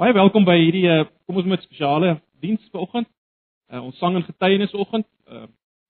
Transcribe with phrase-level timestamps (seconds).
[0.00, 3.06] Baie welkom by hierdie uh, kom ons met spesiale diens vanoggend.
[3.68, 5.04] Uh, ons sang en getuienisoggend.
[5.28, 5.42] Uh,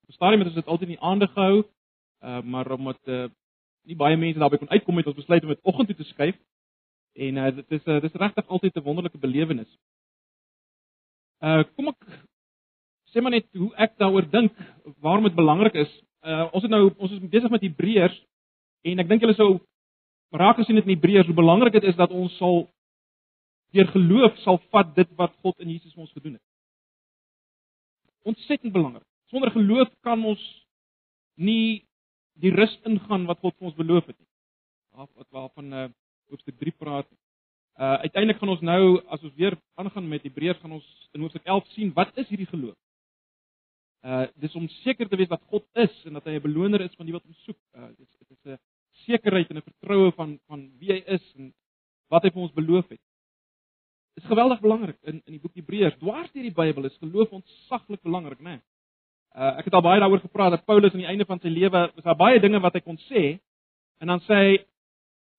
[0.09, 1.61] op stadium het ons dit altyd in die aande gehou.
[1.63, 3.29] Uh, maar omdat uh,
[3.87, 6.35] nie baie mense daarby kon uitkom het ons besluit om dit oggend toe te skuif.
[7.15, 9.71] En uh, dit is uh, dit is regtig altyd 'n wonderlike belewenis.
[11.39, 12.03] Uh kom ek
[13.15, 14.53] sê maar net hoe ek daaroor dink
[14.99, 15.95] waarom dit belangrik is.
[16.27, 18.19] Uh ons het nou ons is besig met Hebreërs
[18.83, 19.61] en ek dink julle sou
[20.35, 22.67] raak gesien het in Hebreërs hoe belangrik dit is dat ons sal
[23.73, 26.45] deur geloof sal vat dit wat God in Jesus vir ons gedoen het.
[28.29, 29.07] Ontsettend belangrik.
[29.33, 30.43] Sonder geloof kan ons
[31.41, 31.83] nie
[32.41, 34.31] die rus ingaan wat God vir ons beloof het nie.
[35.17, 35.89] Wat waarvan uh
[36.33, 37.09] hoofstuk 3 praat.
[37.77, 41.45] Uh uiteindelik gaan ons nou as ons weer aangaan met Hebreërs gaan ons in hoofstuk
[41.45, 42.77] 11 sien wat is hierdie geloof?
[44.05, 46.95] Uh dis om seker te wees dat God is en dat hy 'n beloner is
[46.97, 47.61] van die wat hom soek.
[47.77, 48.61] Uh dis dit is 'n
[49.07, 51.53] sekerheid en 'n vertroue van van wie hy is en
[52.09, 53.01] wat hy vir ons beloof het
[54.21, 55.99] is geweldig belangrik in in die boek Hebreërs.
[56.01, 58.59] Dwars deur die Bybel is geloof ontsaglik belangrik, né?
[58.59, 58.61] Nee.
[59.33, 61.71] Uh ek het al baie daaroor gepraat dat Paulus aan die einde van sy lewe
[61.95, 63.39] was daar baie dinge wat hy kon sê
[64.01, 64.53] en dan sê hy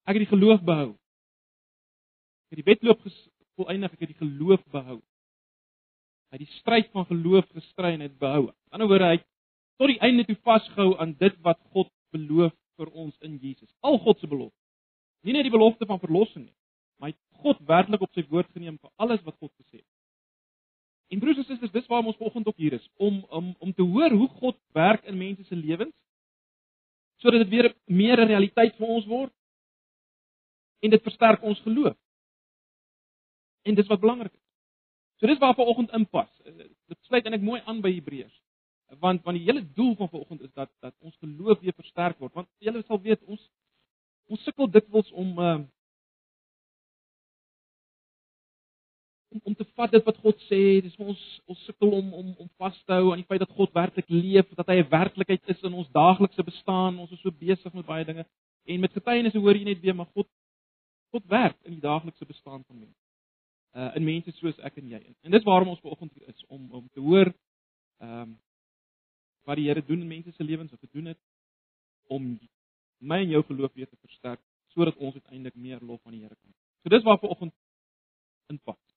[0.04, 0.90] ek het die geloof behou.
[2.44, 3.04] Ek het die wedloop
[3.54, 4.98] volëindig, ek het die geloof behou.
[6.30, 8.48] Hy het die stryd van geloof gestry en het behou.
[8.50, 9.22] Aan die ander woorde hy
[9.78, 13.70] tot die einde toe vasgehou aan dit wat God beloof vir ons in Jesus.
[13.80, 14.58] Al God se belofte.
[15.22, 16.56] Nie net die belofte van verlossing nie,
[16.98, 19.90] maar hy God werklik op sy woord geneem vir alles wat God gesê het.
[21.12, 23.82] En broers en susters, dis waarom ons vanoggend op hier is om om om te
[23.82, 25.94] hoor hoe God werk in mense se lewens
[27.22, 29.32] sodat dit weer meer 'n realiteit vir ons word
[30.80, 31.96] en dit versterk ons geloof.
[33.62, 34.44] En dis wat belangrik is.
[35.16, 36.30] So dis waar vanoggend inpas.
[36.86, 38.42] Dit sluit eintlik mooi aan by Hebreërs.
[39.00, 42.32] Want want die hele doel van vanoggend is dat dat ons geloof weer versterk word.
[42.32, 43.50] Want julle sal weet ons
[44.26, 45.58] ons sukkel dikwels om uh
[49.34, 52.48] om om te vat dit wat God sê, dis ons ons sukkel om om om
[52.62, 55.62] vas te hou aan die feit dat God werklik leef, dat hy 'n werklikheid is
[55.62, 56.98] in ons daaglikse bestaan.
[56.98, 58.26] Ons is so besig met baie dinge
[58.64, 60.28] en met getuienisse hoor jy net weer maar God
[61.10, 63.02] God werk in die daaglikse bestaan van mense.
[63.74, 65.02] Uh in mense soos ek en jy.
[65.22, 67.34] En dis waarom ons vanoggend hier is om om te hoor
[68.00, 68.38] ehm um,
[69.44, 71.20] wat die Here doen in mense se lewens of gedoen het
[72.08, 72.38] om
[72.98, 74.40] my en jou geloof weer te versterk
[74.74, 76.54] sodat ons uiteindelik meer lof aan die Here kan.
[76.82, 77.52] So dis waar vanoggend
[78.48, 78.93] inpas.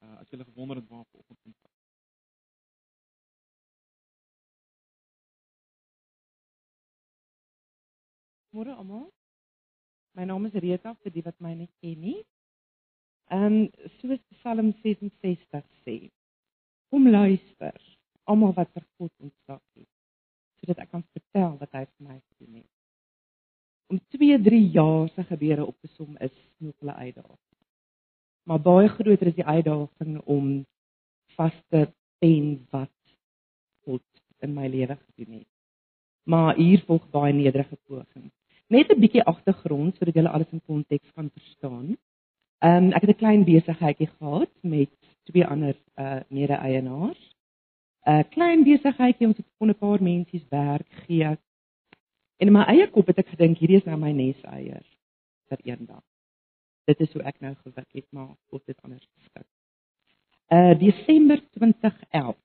[0.00, 1.72] Uh, as jy gewonder het waar vanoggend kom.
[8.50, 9.10] Môre almal.
[10.18, 12.18] My naam is Rita vir die wat my nie ken nie.
[13.30, 15.98] Ehm um, soos Psalm 66 sê.
[16.90, 17.76] Kom luister,
[18.26, 19.90] almal wat vir God ontsag het,
[20.58, 22.72] sodat ek kan vertel wat hy vir my gedoen het.
[23.94, 27.49] Om 2, 3 jaar se gebeure op te som is nog 'n uitdaging.
[28.42, 30.66] Maar baie groter is die uitdaging om
[31.36, 32.92] vas te pen wat
[33.84, 34.02] God
[34.40, 35.48] in my lewe gedoen het.
[36.24, 38.30] Maar hier volg baie nederige poging.
[38.66, 41.96] Net 'n bietjie agtergrond sodat julle alles in konteks kan verstaan.
[42.58, 44.90] Ehm um, ek het 'n klein besigheidjie gehad met
[45.24, 47.36] twee ander uh mede-eienaars.
[48.06, 51.24] 'n uh, Klein besigheidjie ons het vir 'n paar mensies werk gee.
[52.36, 54.90] En in my eie kop het ek gedink hierdie is nou my neseiers
[55.48, 56.09] vir eendag
[56.84, 59.46] dit is hoe ek nou gewik het maar of dit anders geskik.
[60.48, 62.36] Uh Desember 2011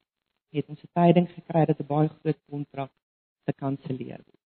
[0.56, 2.92] het ons 'n tyding gekry dat 'n baie groot kontrak
[3.46, 4.44] gekanselleer word.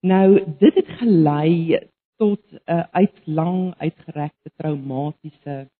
[0.00, 1.78] Nou dit het gelei
[2.16, 5.70] tot 'n uh, uitlang uitgerekte traumatiese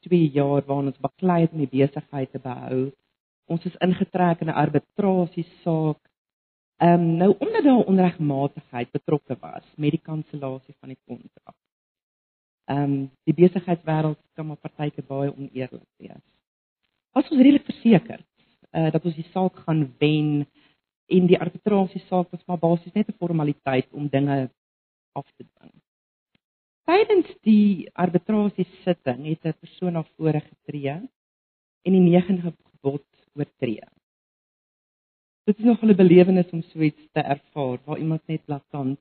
[0.00, 2.92] 2 jaar waarin ons baklei het om die besigheid te behou.
[3.44, 6.00] Ons is ingetrek in 'n arbitrasiesaak.
[6.76, 11.56] Ehm um, nou omdat daar onregmatigheid betrokke was met die kansellasie van die kontrak
[12.66, 16.22] ehm um, die besigheidswêreld kan maar partyke baie oneerlik wees.
[17.12, 18.20] As ons redelik verseker
[18.70, 20.46] eh uh, dat ons die saak gaan wen
[21.06, 24.50] en die arbitrasie saak was maar basies net 'n formaliteit om dinge
[25.12, 25.74] af te dwing.
[26.86, 30.96] Tydens die arbitrasie sitting het 'n persoon na vore getree
[31.86, 33.86] en die negende gebod oortree.
[35.46, 38.98] Dit is nog 'n belewenis om so iets te ervaar waar iemand net blaatant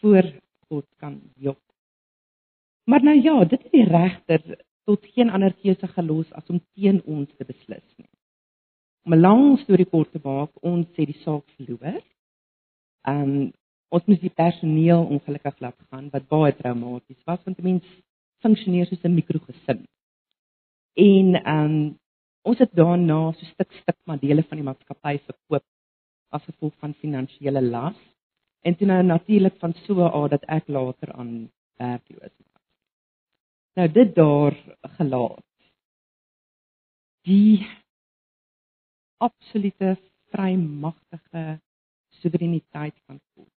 [0.00, 0.24] voor
[0.70, 1.60] God kan jok.
[2.86, 4.42] Maar nou ja, dit is die regter
[4.88, 8.08] tot geen ander keuse gelos as om teen ons te beslis nie.
[9.06, 12.02] Om 'n lang storie kort te maak, ons sê die saak verloor.
[13.14, 13.52] Um
[13.90, 17.90] ons moes die personeel ongelukkig laat gaan wat baie traumaties was want mense
[18.42, 19.80] funksioneer soos 'n mikrogesin.
[20.94, 21.26] En
[21.56, 21.74] um
[22.42, 25.64] ons het daarna so stuk stuk maar dele van die maatskappy verkoop
[26.30, 27.98] as gevolg van finansiële las
[28.60, 32.62] en toe nou natuurlik van so 'n aard dat ek later aan werkloos was.
[33.74, 34.54] Nou dit daar
[34.98, 35.46] gelaat.
[37.22, 37.66] Die
[39.16, 39.96] absolute
[40.30, 41.60] vrymagtige
[42.08, 43.52] soewereiniteit van God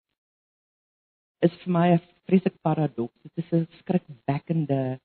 [1.40, 3.22] is vir my 'n vreeslike paradoks.
[3.22, 5.00] Dit is 'n skrikwekkende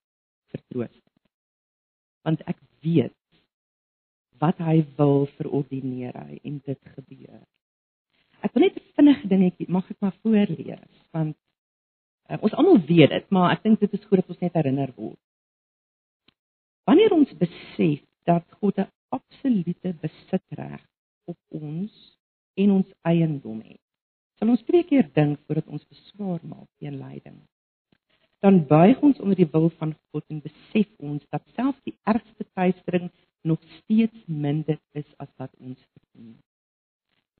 [0.50, 1.23] vertroosting.
[2.23, 3.15] Want ek weet
[4.39, 7.47] wat hy wil verordineer hy en dit gebeur.
[8.46, 11.37] Ek wil net 'n vinnige dingetjie mag ek maar voorlees want
[12.31, 14.93] uh, ons almal weet dit, maar ek dink dit is goed dat ons net herinner
[14.96, 15.20] word.
[16.88, 20.82] Wanneer ons besef dat God 'n absolute besitreg
[21.25, 21.93] op ons
[22.55, 23.82] en ons eiendom het.
[24.38, 27.38] Sal ons twee keer dink voordat ons beswaar maak teen lyding.
[28.44, 32.44] Dan buig ons onder die wil van God en besef ons dat selfs die ergste
[32.55, 33.11] teistering
[33.43, 36.37] nog steeds minder is as wat ons verdien.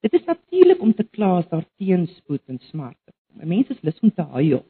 [0.01, 3.49] Dit is natuurlik om te kla as daar teenspoed en smarte kom.
[3.49, 4.63] Mense is lus om te huil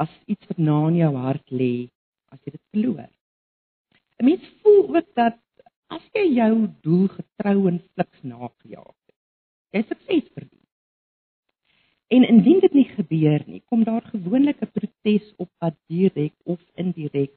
[0.00, 1.88] as iets wat na in jou hart lê,
[2.32, 3.10] as jy dit verloor.
[4.18, 5.38] 'n Mens voel ook dat
[5.92, 6.54] as jy jou
[6.86, 9.18] doel getrou en fliks nagejaag het,
[9.76, 10.66] jy sukses verdien.
[12.12, 16.60] En indien dit nie gebeur nie, kom daar gewoonlik 'n protes op wat direk of
[16.74, 17.34] indirek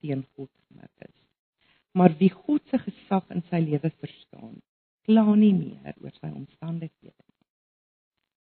[0.00, 1.18] teen God gerig is.
[1.92, 4.60] Maar wie God se gesag in sy lewe verstaan,
[5.08, 7.46] kla nie meer oor sy omstandighede nie.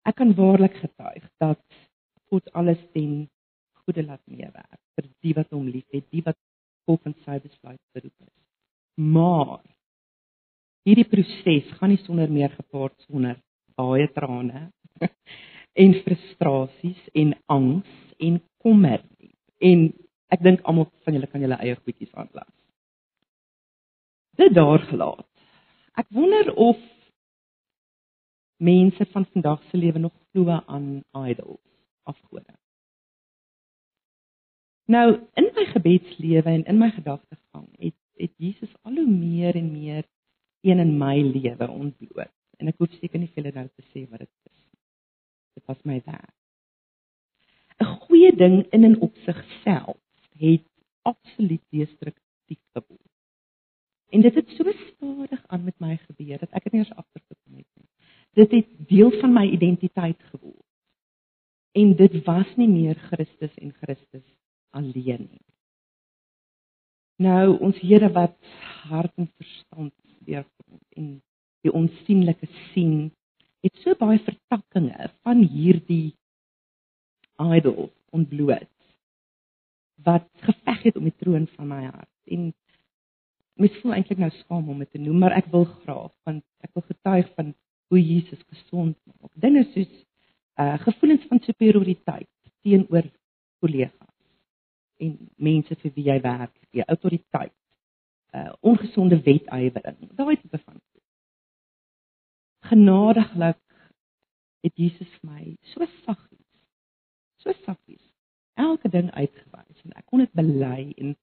[0.08, 1.62] Ek kan waarlik getuig dat
[2.32, 3.26] God alles ten
[3.84, 6.38] goeie laat meewerk vir die wat hom liefhet, die wat
[6.88, 8.34] volgens sy besluit beroep is
[8.96, 9.60] maar
[10.88, 13.36] hierdie proses gaan nie sonder meer gepaard sonder
[13.76, 14.70] baie trane
[15.82, 17.88] en frustrasies en angs
[18.18, 19.34] en kommer nie.
[19.60, 19.82] En
[20.32, 22.52] ek dink almal van julle kan julle eie goedjies aanlas.
[24.40, 25.28] Dit daar gelaat.
[25.96, 26.80] Ek wonder of
[28.56, 31.60] mense van vandag se lewe nog glo aan idols,
[32.02, 32.54] afgode.
[34.86, 39.72] Nou, in my gebedslewe en in my gedagtegang het het Jesus al hoe meer en
[39.72, 40.04] meer
[40.60, 42.32] een in my lewe ontbloot.
[42.56, 44.62] En ek hoef seker nie vir julle nou te sê wat dit is.
[45.58, 46.36] Dit was my werk.
[47.80, 50.00] 'n Goeie ding in en op sigself
[50.40, 50.64] het
[51.02, 53.05] absoluut destruktief geword.
[54.16, 57.58] En dit het so stadig aan met my gebeur dat ek dit nie eens agtergekom
[57.60, 57.88] het nie.
[58.40, 60.64] Dit het deel van my identiteit geword.
[61.76, 64.24] En dit was nie meer Christus en Christus
[64.72, 65.44] alleen nie.
[67.20, 68.36] Nou ons Here wat
[68.88, 69.92] hart en verstand
[70.24, 70.46] weer
[70.96, 71.20] en
[71.60, 73.10] die onsigbare sien,
[73.60, 76.14] het so baie vertakkings van hierdie
[77.36, 78.72] idol ontbloot
[80.08, 82.12] wat geveg het om die troon van my hart.
[82.32, 82.54] En
[83.60, 86.72] mens voel eintlik nou skaam om dit te noem, maar ek wil graag want ek
[86.76, 87.54] wil getuig van
[87.92, 89.32] hoe Jesus gesond maak.
[89.34, 89.92] Dinge soos
[90.60, 92.28] uh gevoelens van superioriteit
[92.64, 93.06] teenoor
[93.60, 94.14] kollegas
[94.96, 97.54] en mense vir wie jy werk, die autoriteit,
[98.32, 101.04] uh ongesonde wetywering, daai tipe van goed.
[102.72, 103.62] Genadiglik
[104.64, 106.48] het Jesus vir my so saggies,
[107.44, 108.04] so saggies
[108.56, 111.14] elke ding uitgewys en ek kon dit bely en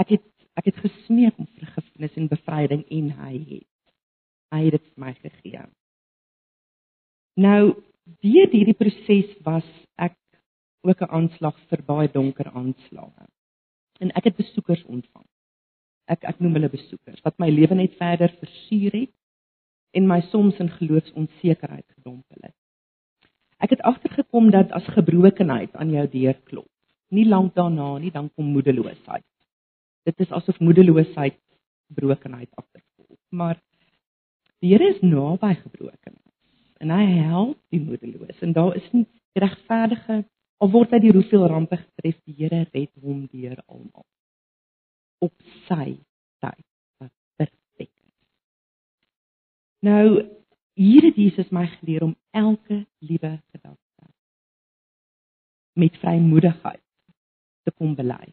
[0.00, 0.26] ek het
[0.58, 3.66] ek het gesmeek om vergifnis en bevryding en hy het
[4.54, 5.64] hy het dit vir my gegee.
[7.36, 7.62] Nou
[8.24, 9.66] deur hierdie proses was
[10.00, 10.16] ek
[10.88, 13.26] ook 'n aanslag vir baie donker aanslae.
[14.00, 15.26] En ek het besoekers ontvang.
[16.06, 19.14] Ek ek noem hulle besoekers wat my lewe net verder versuur het
[19.92, 22.56] en my soms in geloofsonsekerheid gedompel het.
[23.58, 26.70] Ek het agtergekom dat as gebrokenheid aan jou deur klop,
[27.10, 29.24] nie lank daarna nie dan kom moedeloosheid.
[30.08, 31.36] Dit is asof moedeloosheid
[31.90, 33.20] gebrokenheid agtervolg.
[33.28, 33.60] Maar
[34.62, 36.24] die Here is naby gebrokenes
[36.78, 39.06] en hy help die moedeloos en daar is nie
[39.38, 40.22] regverdige
[40.58, 44.06] Al word hy die hoeveel rampe getref, die Here red hom deur almal.
[45.22, 45.34] Op
[45.68, 45.94] sy
[46.42, 46.64] tyd
[46.98, 48.16] wat perfek is.
[49.86, 50.26] Nou
[50.78, 53.86] hier het Jesus my geleer om elke liewe gedagte
[55.78, 56.82] met vrymoedigheid
[57.62, 58.32] te kom bely.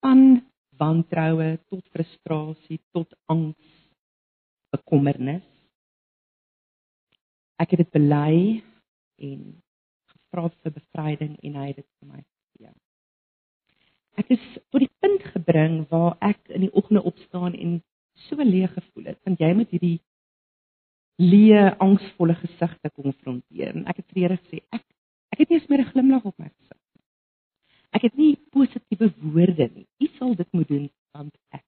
[0.00, 0.40] Van
[0.80, 3.72] wantroue tot frustrasie tot angs,
[4.72, 5.44] bekommernis.
[7.60, 8.62] Ek het dit bely
[9.22, 9.42] en
[10.32, 12.72] vra vir bevryding en hy het dit vir my gegee.
[14.20, 17.80] Ek is tot die punt gebring waar ek in die oggende opstaan en
[18.28, 19.98] so leeg gevoel het, want jy moet hierdie
[21.22, 23.76] leë, angsvolle gesigte konfronteer.
[23.76, 24.84] En ek het vir Here gesê, ek
[25.32, 26.78] ek het nie eens meer 'n glimlag op my gesig.
[27.92, 29.86] Ek het nie positiewe woorde nie.
[30.00, 31.64] U sal dit moet doen want ek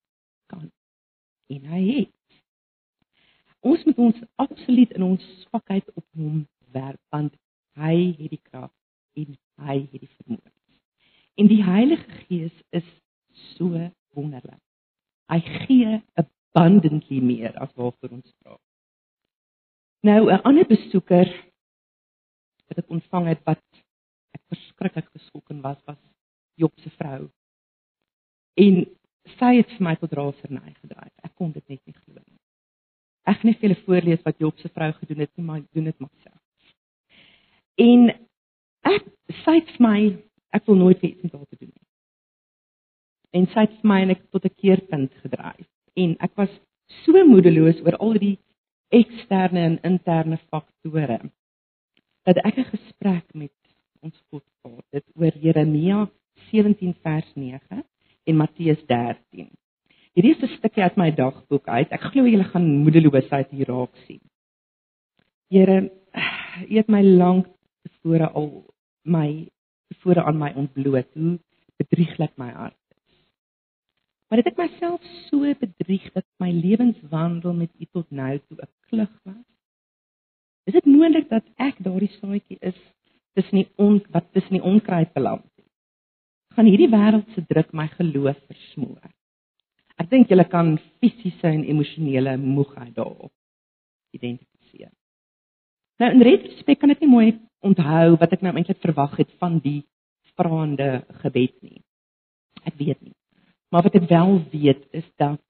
[0.48, 0.70] kan.
[1.52, 2.42] En hy het.
[3.64, 7.34] Ons moet ons absoluut in ons swakheid op hom werp want
[7.74, 8.70] Hy het die krag
[9.18, 9.34] en
[9.66, 10.52] hy het die vermoë.
[11.42, 12.86] En die Heilige Gees is
[13.56, 13.72] so
[14.14, 14.60] wonderlik.
[15.32, 18.54] Hy gee abundantly meer as waarvoor ons vra.
[20.06, 21.26] Nou 'n ander besoeker
[22.68, 23.64] wat ek ontvang het wat
[24.38, 25.98] ek verskriklik geskokken was was
[26.60, 27.28] Job se vrou.
[28.54, 28.84] En
[29.38, 31.12] sy het vir my tot raserny gedryf.
[31.24, 32.40] Ek kon dit net nie glo nie.
[33.24, 35.88] Ek gaan nie vir julle voorlees wat Job se vrou gedoen het nie, maar doen
[35.90, 36.42] dit myself.
[37.80, 38.10] En
[38.90, 39.08] ek
[39.42, 39.98] sê vir my
[40.54, 41.84] ek wil nooit iets met haar te doen hê.
[43.34, 45.68] En sy het vir my net tot 'n keerpunt gedryf.
[45.96, 46.52] En ek was
[47.04, 48.36] so moedeloos oor al die
[48.94, 51.18] eksterne en interne faktore
[52.24, 53.52] dat ek 'n gesprek met
[54.00, 56.06] ons God gehad het oor Jeremia
[56.54, 57.84] 17 vers 9
[58.24, 59.50] en Matteus 13.
[60.14, 61.90] Hierdie is 'n stukkie uit my dagboek uit.
[61.90, 64.22] Ek glo julle gaan moedeloosheid hier raak sien.
[65.50, 65.90] Here,
[66.70, 67.46] U het my lank
[67.82, 68.50] tevore al
[69.02, 69.50] my
[69.90, 71.38] tevore aan my ontbloot hoe
[71.82, 73.16] bedrieglik my hart is.
[74.28, 78.70] Maar dit het myself so bedrieg dat my lewenswandel met U tot nou toe 'n
[78.88, 79.46] klug was.
[80.64, 82.78] Is dit moontlik dat ek daardie saadjie is
[83.32, 85.53] tussen die on wat tussen die onkruid beland?
[86.54, 89.08] Gaan hierdie wêreld se druk my geloof versmoor?
[89.98, 93.32] Ek dink julle kan fisiese en emosionele moegheid daarop
[94.14, 94.92] identifiseer.
[95.98, 97.26] Nou in retrospek kan ek nie mooi
[97.64, 99.82] onthou wat ek nou eintlik verwag het van die
[100.34, 101.82] vraende gebed nie.
[102.66, 103.14] Ek weet nie.
[103.70, 105.42] Maar wat ek wel weet is dat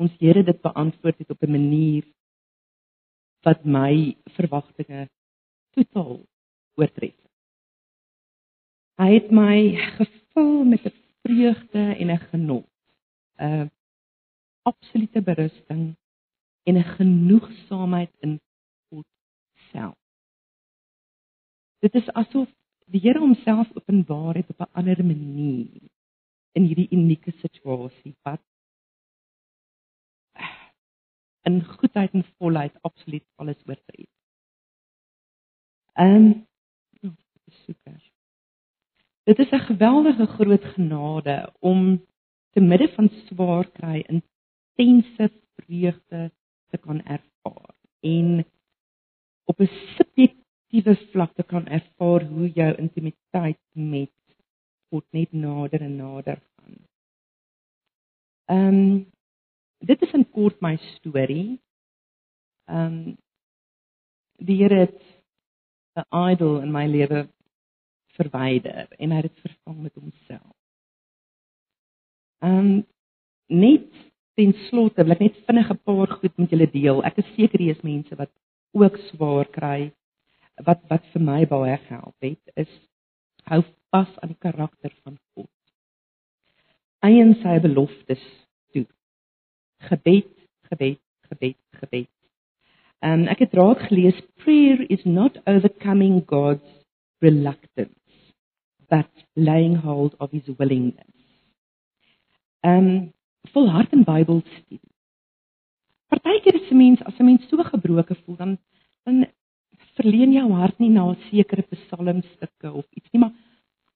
[0.00, 2.04] ons Here dit beantwoord het op 'n manier
[3.44, 5.08] wat my verwagtinge
[5.74, 6.20] totaal
[6.78, 7.16] oortref.
[9.00, 9.76] Hy het my
[10.32, 12.68] gevul met 'n vreugde en 'n genot,
[13.36, 13.70] 'n
[14.62, 15.96] absolute berusting
[16.62, 18.40] en 'n genoegsaamheid in
[18.88, 19.06] God
[19.72, 19.98] self.
[21.78, 22.48] Dit is asof
[22.86, 25.90] die Here homself openbaar het op 'n ander manier
[26.52, 28.40] in hierdie unieke situasie wat
[31.42, 34.08] in goedheid en volheid absoluut alles oortref.
[35.92, 36.46] Ehm um,
[37.44, 38.09] besoekers.
[39.30, 42.06] Dit is 'n geweldige groot genade om
[42.50, 46.32] te midde van swaar kry intense vreugde
[46.70, 48.44] te kan ervaar en
[49.44, 54.10] op 'n subjektiewe vlak te kan ervaar hoe jou intimiteit met
[54.88, 56.76] God net nader en nader gaan.
[58.44, 59.10] Ehm um,
[59.78, 61.60] dit is 'n kort my storie.
[62.64, 63.16] Ehm um,
[64.46, 65.02] die Here het
[65.94, 67.28] 'n idol in my lewe
[68.20, 70.56] verwyder en hy het dit vervang met homself.
[72.44, 72.86] Ehm um,
[73.50, 73.88] net
[74.38, 77.02] ten slotte wil ek net vinnig 'n paar goed met julle deel.
[77.04, 78.30] Ek is seker hier is mense wat
[78.72, 79.92] ook swaar kry.
[80.64, 82.70] Wat wat vir my baie gehelp het is
[83.50, 85.50] hou vas aan die karakter van God.
[87.02, 88.24] Eien sy beloftes
[88.72, 88.86] toe.
[89.88, 90.32] Gebed,
[90.70, 92.14] gebed, gebed, gebed.
[93.00, 96.84] En ek het raak gelees prayer is not overcoming God's
[97.20, 97.99] reluctance
[98.90, 101.14] but laying hold of his willingness.
[102.62, 103.12] Um
[103.52, 104.80] volhard in Bybelstudie.
[106.10, 108.58] Partykeer is 'n mens as 'n mens so gebroken voel dan
[109.04, 109.26] dan
[109.96, 113.32] verleen jou hart nie na sekere psalmstukke of iets nie, maar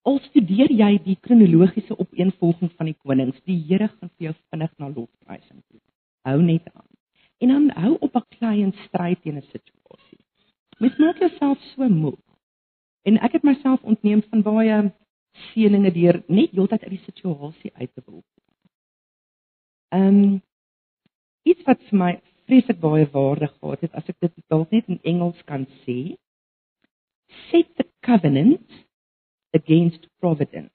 [0.03, 4.73] al studeer jy die kronologiese opeenvolging van die konings, die Here gaan vir jou vinnig
[4.79, 5.81] na lofprysing toe.
[6.29, 6.91] Hou net aan.
[7.41, 10.21] En dan hou op 'n klein stryd teen 'n situasie.
[10.79, 12.21] Mens maak jouself so moeg.
[13.05, 14.79] En ek het myself ontneem van baie
[15.51, 18.23] seëninge deur net heeltyd uit die situasie uit te wil.
[19.95, 20.43] Ehm um,
[21.45, 22.13] iets wat vir my
[22.49, 26.17] vreeslik baie waarde gehad het as ek dit dalk net in Engels kan sê.
[27.51, 28.65] Set the covenant
[29.55, 30.73] against providence.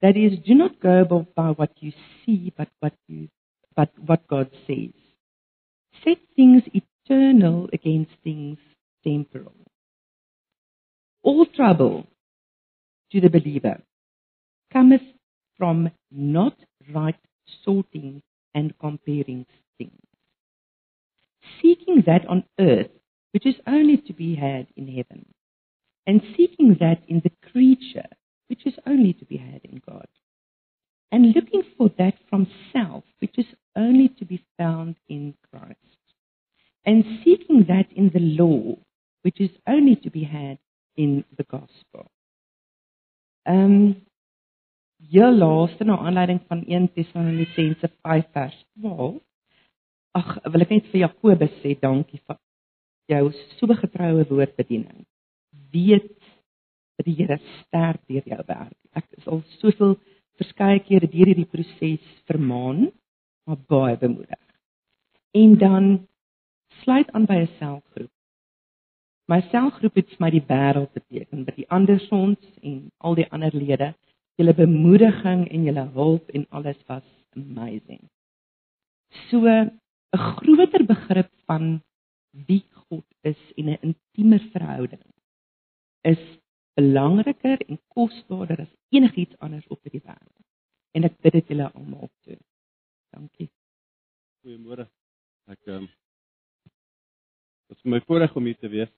[0.00, 1.92] That is, do not go by what you
[2.24, 3.28] see, but what you,
[3.76, 4.94] but what God says.
[6.04, 8.58] Set things eternal against things
[9.04, 9.59] temporal.
[11.22, 12.06] All trouble
[13.12, 13.82] to the believer
[14.72, 15.02] cometh
[15.58, 16.56] from not
[16.92, 17.18] right
[17.64, 18.22] sorting
[18.54, 19.46] and comparing
[19.78, 20.00] things.
[21.60, 22.90] Seeking that on earth
[23.32, 25.26] which is only to be had in heaven
[26.06, 28.08] and seeking that in the creature
[28.48, 30.08] which is only to be had in God,
[31.12, 33.46] and looking for that from self which is
[33.76, 35.76] only to be found in Christ,
[36.84, 38.76] and seeking that in the law
[39.22, 40.58] which is only to be had
[40.96, 42.06] in the gospel.
[43.44, 44.06] Um
[45.10, 49.20] heel laaste na aanleiding van 1 Tessalonisense 5 vers 12.
[50.12, 52.38] Ag, wil ek net vir Jakobus sê dankie vir
[53.10, 55.06] jou so getroue woordbediening
[55.72, 56.18] weet
[56.96, 58.76] dat die Here sterk deur jou werk.
[58.92, 59.96] Ek is al soveel
[60.40, 62.88] verskeie kere deur hierdie proses vermaan,
[63.48, 64.40] maar baie bemoedig.
[65.36, 65.90] En dan
[66.82, 68.12] sluit aan by 'n selgroep.
[69.30, 73.54] My selgroep het vir my die wêreld beteken, by die andersons en al die ander
[73.54, 73.92] lede.
[74.40, 77.06] Julle bemoediging en julle hulp en alles was
[77.38, 78.02] amazing.
[79.28, 79.70] So 'n
[80.10, 81.82] groter begrip van
[82.32, 85.06] wie God is en 'n intieme verhouding
[86.02, 86.22] is
[86.74, 90.44] belangriker en kosbaarder as enigiets anders op hierdie wêreld.
[90.92, 92.38] En ek bid dit julle almal toe.
[93.10, 93.50] Dankie.
[94.42, 94.88] Goeiemôre.
[95.46, 95.88] Ek ehm um,
[97.70, 98.90] Dit is my voorreg om hier te wees.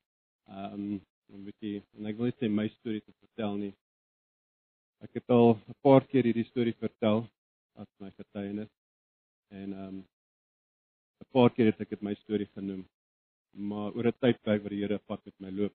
[0.49, 1.01] Ehm um,
[1.33, 3.75] om 'n bietjie en ek wil net sê my storie te vertel nie.
[5.07, 7.25] Ek het al 'n paar keer hierdie storie vertel
[7.83, 8.73] as my getuienis
[9.61, 10.03] en ehm um,
[11.23, 12.85] 'n paar keer het ek dit my storie genoem.
[13.71, 15.75] Maar oor 'n tydperk wat die Here vat met my loop,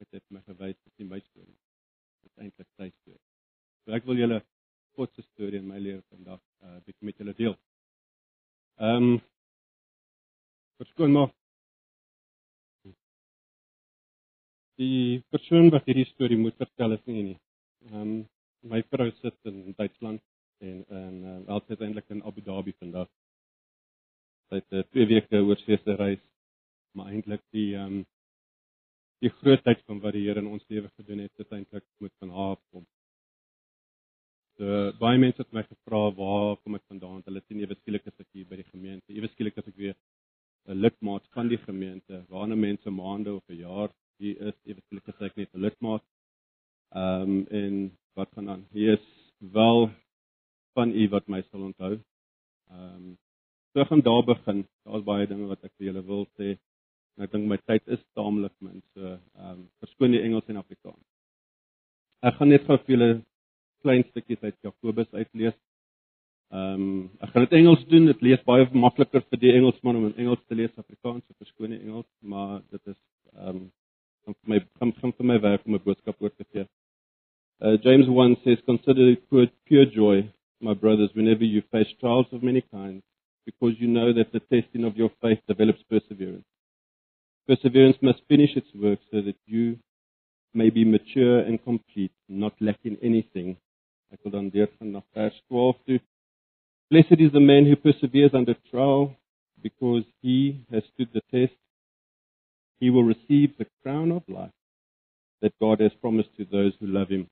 [0.00, 1.58] het dit my gewys dit is nie my storie.
[2.22, 3.26] Dit is eintlik sy storie.
[3.84, 4.42] So ek wil julle
[4.96, 7.56] God se storie in my lewe vandag 'n uh, bietjie met julle deel.
[8.78, 9.20] Ehm um,
[10.78, 11.30] Verskoon maar.
[14.78, 17.38] Die persoon wat hierdie storie moet vertel is nie nie.
[17.90, 18.18] Ehm um,
[18.70, 20.22] my vrou sit in Duitsland
[20.66, 23.10] en en uh, altyd eintlik in Abu Dhabi vandag.
[24.48, 26.22] Sy het uh, twee weke oorsee se reis,
[26.94, 28.06] maar eintlik die ehm um,
[29.18, 32.30] die grootheid van wat die Here in ons lewe gedoen het, is eintlik moet van
[32.38, 32.86] haar kom.
[34.58, 37.24] So baie mense het my gevra waar kom ek vandaan?
[37.26, 39.96] Hulle sien ewe skielik as ek hier by die gemeente, ewe skielik as ek weer
[40.68, 45.08] 'n lidmaat van die gemeente, waarna mense maande of 'n jaar hier is, ewe skielik
[45.12, 46.04] as ek net 'n lidmaat.
[46.96, 47.74] Ehm um, en
[48.18, 48.66] wat gaan aan?
[48.72, 49.06] Hier is
[49.38, 49.90] wel
[50.74, 51.94] van u wat my sal onthou.
[52.70, 53.18] Ehm um,
[53.72, 54.66] so gaan daar begin.
[54.84, 56.56] Daar's baie dinge wat ek vir julle wil sê.
[57.16, 58.82] En ek dink my tyd is taamlik min.
[58.94, 61.06] So ehm um, verskoon die Engels en Afrikaans.
[62.22, 63.10] Ek gaan net gou vir julle
[63.82, 65.58] klein stukkies uit Jakobus uitlees.
[66.50, 68.06] Ehm um, ek gaan dit Engels doen.
[68.10, 71.26] Dit lees baie makliker vir die Engelsman om in Engels te lees Afrikaans.
[71.26, 73.00] So verskoon die Engels, maar dit is
[73.34, 73.68] ehm um,
[74.28, 76.66] van my van van vir my werk om 'n boodskap oor te gee.
[77.60, 82.26] Uh, James 1 says, Consider it pure, pure joy, my brothers, whenever you face trials
[82.32, 83.02] of many kinds,
[83.44, 86.44] because you know that the testing of your faith develops perseverance.
[87.48, 89.78] Perseverance must finish its work so that you
[90.54, 93.56] may be mature and complete, not lacking anything.
[94.12, 96.00] Ek wil dan na vers 12 toe.
[96.90, 99.16] Blessed is the man who perseveres under trial,
[99.62, 101.58] because he has stood the test.
[102.80, 104.54] He will receive the crown of life
[105.42, 107.26] that God has promised to those who love him.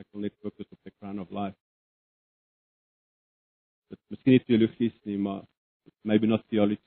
[0.00, 1.56] Ek wil net fokus op the crown of life.
[3.92, 5.44] Dit miskien nie teologies nie, maar
[6.04, 6.82] maybe not theology,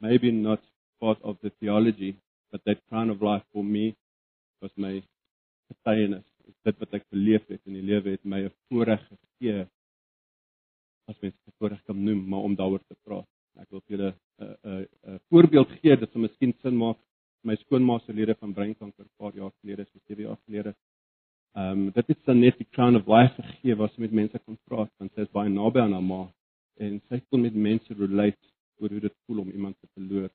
[0.00, 0.60] maybe not
[1.00, 2.16] part of the theology,
[2.50, 3.94] but that crown of life for me
[4.60, 5.02] was my
[5.70, 6.26] getuienis.
[6.64, 9.64] Dit wat ek beleef het in die lewe het my 'n voorreg gegee
[11.08, 13.33] as mens voorreg kan noem, maar om daaroor te praat.
[13.62, 16.98] Ek wil julle 'n 'n 'n voorbeeld gee dit miskien sin maak.
[17.42, 20.74] My skoonma se lede van breinkanker 'n paar jaar gelede, so 7 jaar gelede,
[21.54, 24.38] Ehm um, dit het dan net die crown of life gegee waar sy met mense
[24.42, 26.16] kon praat want sy is baie naby aan haar ma
[26.82, 28.50] en sy kon met mense relate
[28.82, 30.32] oor hoe dit voel om iemand te verloor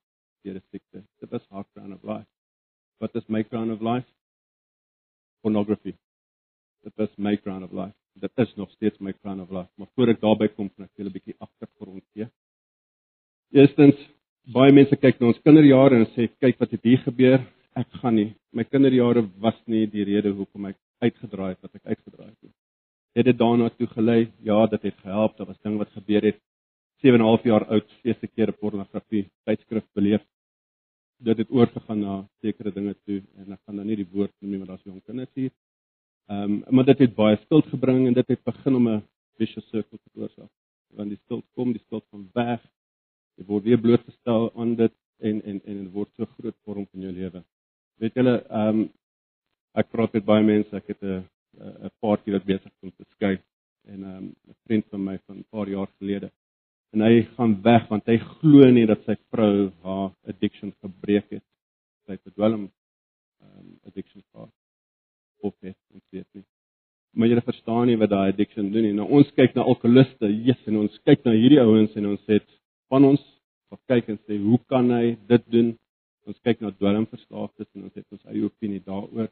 [0.48, 1.02] deur 'n siekte.
[1.20, 2.30] Dit was haar crown of life.
[3.04, 4.08] Wat is my crown of life?
[5.42, 5.94] Pornography.
[6.88, 7.98] Dit was my crown of life.
[8.14, 9.72] Dit is nog steeds my crown of life.
[9.76, 12.32] Maar voor ek daarby kom, kan ek julle 'n bietjie agtergrond gee.
[13.50, 13.98] Eerstens,
[14.54, 17.40] baie mense kyk na ons kinderjare en sê kyk wat het hier gebeur.
[17.82, 18.28] Ek gaan nie.
[18.54, 22.52] My kinderjare was nie die rede hoekom ek uitgedraai het wat ek uitgedraai het.
[23.18, 24.20] Het dit daarna toe gelei?
[24.46, 25.38] Ja, dit het gehelp.
[25.38, 26.38] Daar was ding wat gebeur het.
[27.02, 30.22] 7 en 'n half jaar oud, eerste keer pornografie tydskrif beleef.
[31.18, 34.52] Dit het oorgegaan na sekere dinge toe en ek gaan nou nie die woord noem
[34.52, 35.52] nie, maar daar's jong kinders hier.
[36.30, 39.04] Ehm, um, maar dit het baie skuld gebring en dit het begin om 'n
[39.38, 40.52] vicious circle te veroorsaak.
[40.94, 42.62] Want die skuld kom, die skuld kom weg.
[43.40, 47.06] Jy word weer blootgestel aan dit en en en dit word so groot vorm in
[47.08, 47.44] jou lewe.
[48.04, 48.88] Weet julle, ehm um,
[49.80, 51.24] ek praat met baie mense, ek het 'n
[51.88, 53.38] 'n paar keer wat besig om te skei
[53.88, 56.32] en ehm, 'n um, vriend van my van 'n paar jaar gelede.
[56.92, 61.46] En hy gaan weg want hy glo nie dat sy vrou haar addiction gebreek het.
[62.06, 62.72] Sy het dwelm
[63.42, 64.54] ehm um, addiction gehad.
[65.42, 66.46] Of het, ons weet nie.
[67.16, 68.94] Maar jy verstaan nie wat daai addiction doen nie.
[68.94, 72.40] Nou ons kyk na alkoholiste, Jesus, en ons kyk na hierdie ouens en ons sê
[72.90, 73.22] van ons
[73.74, 75.76] of kyk en sê hoe kan hy dit doen?
[76.30, 79.30] Ons kyk na dwelmverslaafdes en ons het ons eie opinie daaroor.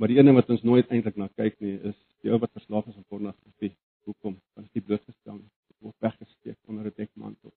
[0.00, 2.86] Maar die ene wat ons nooit eintlik na kyk nie, is die ou wat verslaaf
[2.88, 3.74] is aan pornografie.
[4.08, 4.38] Hoekom?
[4.56, 5.40] Want hy blootgestel
[5.80, 7.52] word weggesteek onder 'n dekmantel.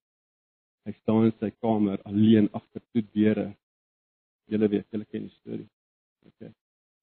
[0.86, 3.48] Hy staan in sy kamer alleen agter toe deure.
[4.52, 5.70] Julle weet, julle ken die storie.
[6.28, 6.52] Okay.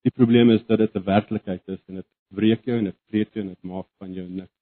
[0.04, 3.32] Die probleem is dat dit 'n werklikheid is en dit breek jou en dit vreet
[3.34, 4.56] jou en dit maak van jou niks.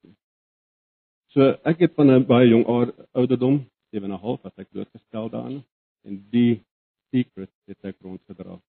[1.35, 2.65] So ek het van 'n baie jong
[3.13, 5.65] ouderdom, 7 en 'n half, as ek blootgestel daaraan
[6.05, 6.65] en die
[7.11, 8.61] secret het ek rondgedra.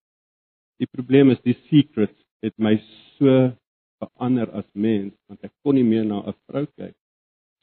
[0.80, 2.76] Die probleem is die secret het my
[3.18, 3.52] so
[4.00, 6.96] verander as mens want ek kon nie meer na 'n vrou kyk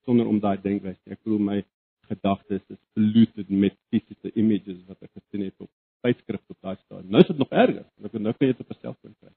[0.05, 1.11] sonder om daai denkwyse.
[1.11, 1.63] Ek voel my
[2.09, 5.69] gedagtes is polluted met fisiese images wat ek gesien het op
[6.05, 7.11] tydskrif op daai stadium.
[7.11, 7.85] Nou is dit nog erger.
[8.03, 9.33] Ek kan nou kan jy dit op 'n selfoon kry.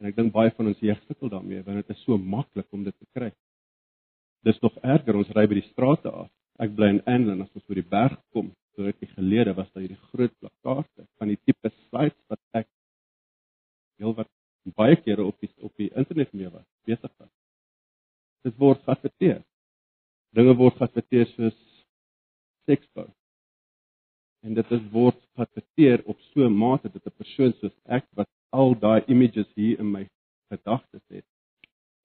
[0.00, 2.84] En ek dink baie van ons hier sukkel daarmee want dit is so maklik om
[2.84, 3.32] dit te kry.
[4.46, 6.30] Dis nog erger ons ry by die strate af.
[6.60, 8.50] Ek bly in Engeland as ons oor die berg kom.
[8.74, 12.68] So rukkie gelede was daar hierdie groot plakate van die tipe slides wat ek
[14.00, 14.30] heel wat
[14.76, 17.32] baie kere op die op die internet mee was besig was.
[18.44, 19.42] Dit word geadverteer.
[20.36, 21.58] Dinge word geadverteer soos
[22.68, 23.08] seksbou.
[24.46, 28.28] En dit is word geadverteer op so 'n mate dat 'n persoon soos ek wat
[28.52, 30.08] al daai images hier in my
[30.50, 31.26] gedagtes het,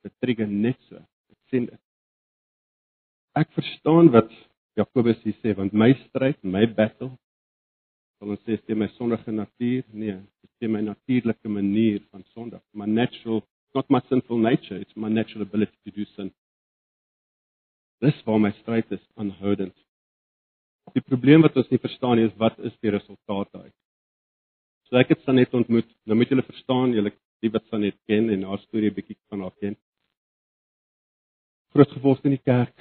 [0.04, 0.96] dit trigger net so.
[1.32, 1.85] Ek sien dit.
[3.36, 4.32] Ek verstaan wat
[4.80, 7.12] Jakobus hier sê want my stryd, my battle
[8.16, 10.16] sal ons sê teen my sondige natuur, nee,
[10.60, 13.44] teen my natuurlike manier van sondig, my natural
[13.76, 16.32] not my sinful nature, it's my natural ability to do sin.
[18.00, 19.76] Dis waar my stryd is aanhoudend.
[20.96, 23.72] Die probleem wat ons nie verstaan nie is wat is die resultaat daai?
[24.88, 25.88] So ek het Sanet ontmoet.
[26.06, 27.12] Nou moet julle verstaan, julle
[27.44, 29.76] die wat Sanet ken en haar storie bietjie van haar ken.
[31.76, 32.76] Groot geword in die kerk,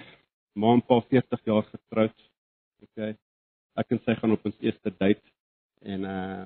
[0.54, 2.26] ma en pa 40 jaar getroud.
[2.86, 3.14] OK.
[3.80, 5.34] Ek en sy gaan op ons eerste date
[5.94, 6.44] en uh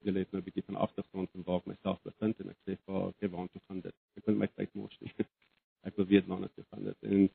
[0.00, 2.76] julle het nou 'n bietjie van agtergrond en waar ek myself bevind en ek sê
[2.76, 3.94] vir haar, "Oké, waar toe gaan dit?
[4.16, 5.12] Ek wil my tyd mors nie.
[5.88, 7.28] ek wil weet waarna toe gaan dit." En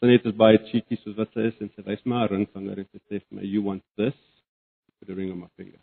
[0.00, 2.46] sy net is baie cheeky soos wat sy is en sy wys my 'n ring
[2.52, 4.18] haar en sy sê vir my, "You want this?"
[4.98, 5.80] Put a ring on my finger.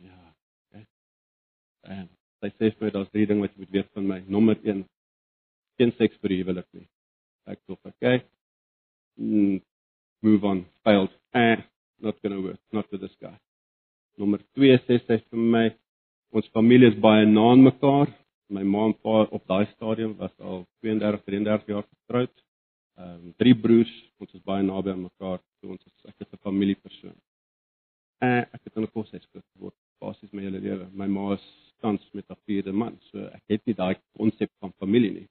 [0.00, 0.34] Ja,
[0.70, 0.86] okay.
[1.82, 2.08] En
[2.40, 4.20] sy sê vir my daar's drie dinge wat jy moet weet van my.
[4.26, 4.86] Nommer 1:
[5.76, 6.86] geen seks vir huwelik nie.
[7.46, 8.22] Sê, "Okay."
[9.18, 9.60] Mm,
[10.22, 10.66] move on.
[10.84, 11.10] Failed.
[11.34, 11.56] Eh,
[12.00, 12.60] not going to work.
[12.72, 13.38] Not with this guy.
[14.16, 15.66] Nommer 2 sê sy vir my
[16.36, 18.08] ons familie is baie na aan mekaar.
[18.52, 22.34] My ma en pa op daai stadium was al 32, 33 jaar getroud.
[22.98, 25.40] Ehm um, drie broers, ons is baie naby aan mekaar.
[25.60, 27.18] So ons is ek is 'n familiepersoon.
[28.20, 29.78] En ek het in 'n koshuis groot geword.
[30.00, 30.86] Basies my hele lewe.
[30.92, 31.46] My ma is
[31.80, 35.28] tans met 'n vierde man, so ek het nie daai konsep van familie nie.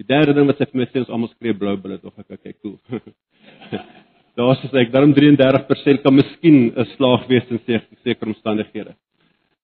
[0.00, 2.40] Die derde ding wat sy vir my sê is almal skree blou bulle, tog ek
[2.42, 2.78] kyk cool.
[4.38, 7.60] Daar sê ek daarom 33% kan miskien 'n slaag wees in
[8.04, 8.94] sekere omstandighede.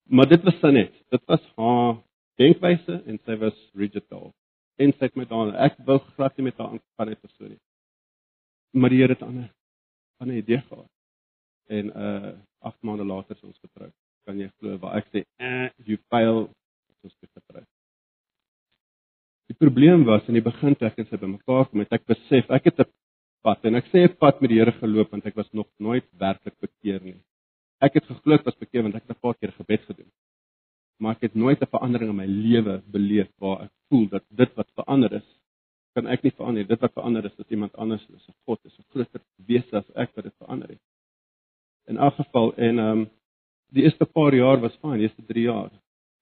[0.09, 0.93] Maar dit was sy net.
[1.11, 1.97] Dit was haar
[2.37, 4.31] denkwyse en sy was rigid daar.
[4.79, 7.61] En sy het my daar ek wou glad nie met haar aangaan het persoon nie.
[8.73, 9.49] Maar die Here het ander
[10.21, 10.91] ander idee gehad.
[11.69, 13.95] En uh 8 maande later is ons getroud.
[14.27, 16.51] Kan jy glo waar ek sê, "Eh, you fail."
[17.03, 17.78] Ons het getroud.
[19.49, 22.51] Die probleem was in die begin toe ek en sy bymekaar kom het ek besef
[22.53, 22.91] ek het 'n
[23.43, 26.05] pad en ek sê 'n pad met die Here geloop want ek was nog nooit
[26.21, 27.21] werklik bekeer nie.
[27.81, 30.11] Ek het geglo ek was bekeer want ek het 'n paar keer gebed gedoen.
[31.01, 34.55] Maar ek het nooit 'n verandering in my lewe beleef waar ek voel dat dit
[34.55, 35.29] wat verander is,
[35.95, 36.67] kan ek nie verander.
[36.67, 39.91] Dit wat verander is, is iemand anders, is 'n God, is 'n groter wese as
[39.95, 40.83] ek wat dit verander het.
[41.87, 43.11] In elk geval en ehm um,
[43.73, 45.71] die eerste paar jaar was fyn, die eerste 3 jaar.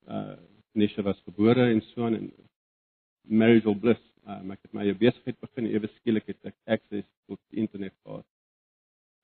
[0.07, 0.37] Uh
[0.77, 2.33] Nisha was gebore en so en
[3.29, 4.03] marital bliss.
[4.27, 8.27] Um, ek het my besigheid begin ewe skielik het ek access tot die internet gehad.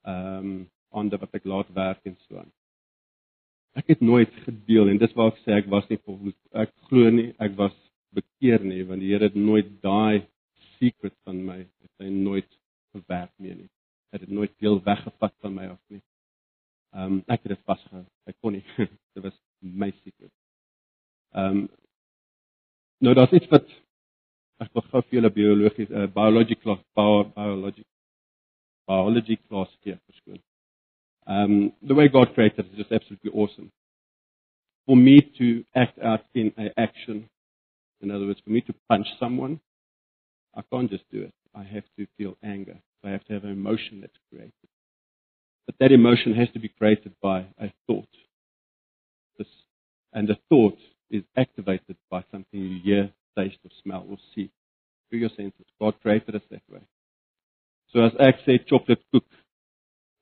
[0.07, 0.55] Ehm um,
[0.93, 2.51] onder wat ek laat werk en so aan.
[3.81, 7.09] Ek het nooit gedeel en dis waar ek sê ek was nie volgens ek glo
[7.09, 7.73] nie ek was
[8.13, 10.27] bekeer nie want die Here het nooit daai
[10.77, 12.51] secret van my het hy nooit
[12.93, 13.71] verwerk nie nie.
[14.13, 16.03] Hy het dit nooit deel weggevat van my af nie.
[16.93, 18.05] Ehm um, ek het dit vasgehou.
[18.29, 18.65] Ek kon nie.
[19.15, 20.33] dit was my secret.
[21.33, 21.69] Ehm um,
[23.03, 23.67] nou daar's iets wat
[24.63, 27.85] ek wil gou vir julle biologies 'n uh, biology class biology
[28.87, 30.41] biology class gee verskoon.
[31.27, 33.71] Um the way God created is just absolutely awesome.
[34.87, 37.29] For me to act out in a action,
[38.01, 39.61] in other words, for me to punch someone,
[40.55, 41.35] I can't just do it.
[41.55, 42.79] I have to feel anger.
[43.01, 44.69] So I have to have an emotion that's created.
[45.67, 48.09] But that emotion has to be created by a thought.
[49.39, 49.47] This,
[50.13, 50.79] and the thought
[51.11, 54.51] is activated by something you hear, taste or smell or see
[55.09, 55.67] through your senses.
[55.81, 56.83] God created us that way.
[57.93, 59.29] So as ek sê chocolate koek,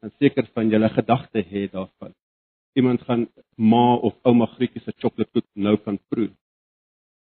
[0.03, 2.15] dan seker van julle gedagte het daarvan.
[2.79, 6.31] Iemand gaan ma of ouma Grietjie se chocolate koek nou kan proe.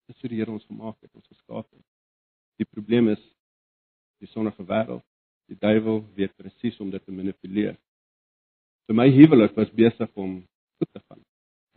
[0.08, 1.84] Dis hoe die Here ons gemaak het, ons geskaap het.
[2.60, 3.20] Die probleem is
[4.20, 5.04] die sondige wêreld.
[5.50, 7.76] Die duiwel weet presies om dit te manipuleer.
[8.86, 10.40] So my huwelik was besig om
[10.78, 11.24] goed te gaan.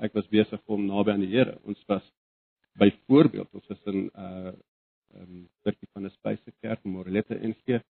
[0.04, 1.58] Ek was besig om naby aan die Here.
[1.68, 2.04] Ons was
[2.80, 4.54] byvoorbeeld ons is in 'n uh,
[5.20, 7.82] um, stukkie van 'n spysekerk in Morelette NG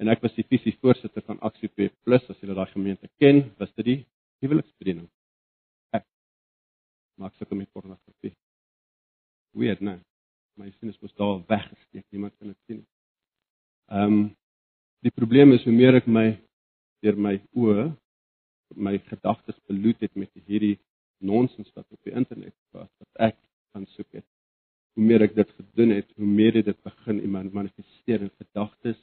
[0.00, 3.72] en ek was die visie voorsitter van Aksie P+ as julle daai gemeente ken, was
[3.74, 4.06] dit die
[4.40, 5.08] huweliksbediening.
[5.92, 6.06] Ek
[7.20, 8.34] maak sukkel met pornografie.
[9.52, 10.00] Weird, né?
[10.56, 12.88] My sinus was daar weggesteek, niemand kan dit sien nie.
[13.90, 14.36] Ehm um,
[15.00, 16.38] die probleem is hoe meer ek my
[17.00, 17.86] deur my oë
[18.76, 20.76] my gedagtes beloed het met hierdie
[21.24, 23.38] nonsens wat op die internet was wat ek
[23.72, 24.26] gaan soek het.
[24.94, 28.32] Hoe meer ek dit gedoen het, hoe meer het dit begin in my manifesteer in
[28.42, 28.98] gedagtes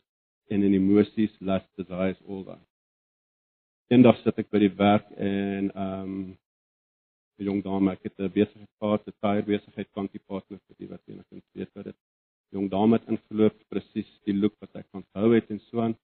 [0.47, 2.63] en in emosies, lust, desires, all that.
[3.91, 6.38] Eendag sit ek by die werk en ehm um,
[7.38, 10.75] 'n jong dame, ek het 'n besigheid gehad, 'n tyre besigheid van die partner vir
[10.82, 11.97] die wat enigins weet wat dit.
[12.56, 15.95] Jong dame het ingeloop presies die look wat ek van hou het en so aan.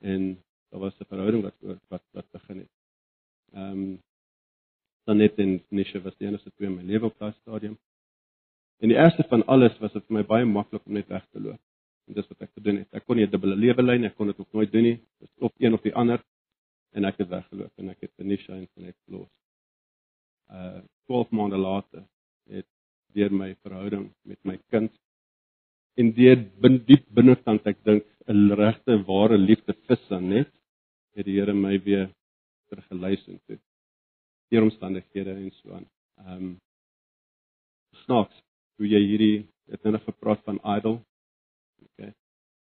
[0.00, 0.38] En
[0.70, 1.56] daar was 'n verhouding wat
[1.92, 2.72] wat wat begin het.
[3.52, 3.98] Ehm um,
[5.04, 7.78] dan net in Nisha was die enigste twee in my lewe op daai stadium.
[8.82, 11.40] En die eerste van alles was dit vir my baie maklik om net weg te
[11.40, 11.60] loop.
[12.08, 12.88] En dis wat ek gedoen het.
[12.92, 14.98] Ek kon nie 'n dubbele lewe lei nie, ek kon dit ook nooit doen nie.
[15.20, 16.22] Dit is of een of die ander
[16.92, 19.30] en ek het weggeloop en ek het Nisha en net los.
[20.50, 22.04] Uh 12 maande later
[22.48, 22.66] het
[23.12, 24.92] deur my verhouding met my kind
[26.00, 30.50] en deur bin diep binnekant ek dink 'n regte ware liefde vis aan net
[31.14, 32.08] het die Here my weer
[32.68, 33.40] teruggelys en
[34.52, 35.88] deur omstandighede en so aan.
[36.24, 36.52] Ehm um,
[38.04, 38.38] snaaks
[38.80, 39.38] hoe jy hierdie
[39.70, 40.98] het nou gepraat van idol.
[41.84, 42.12] Okay.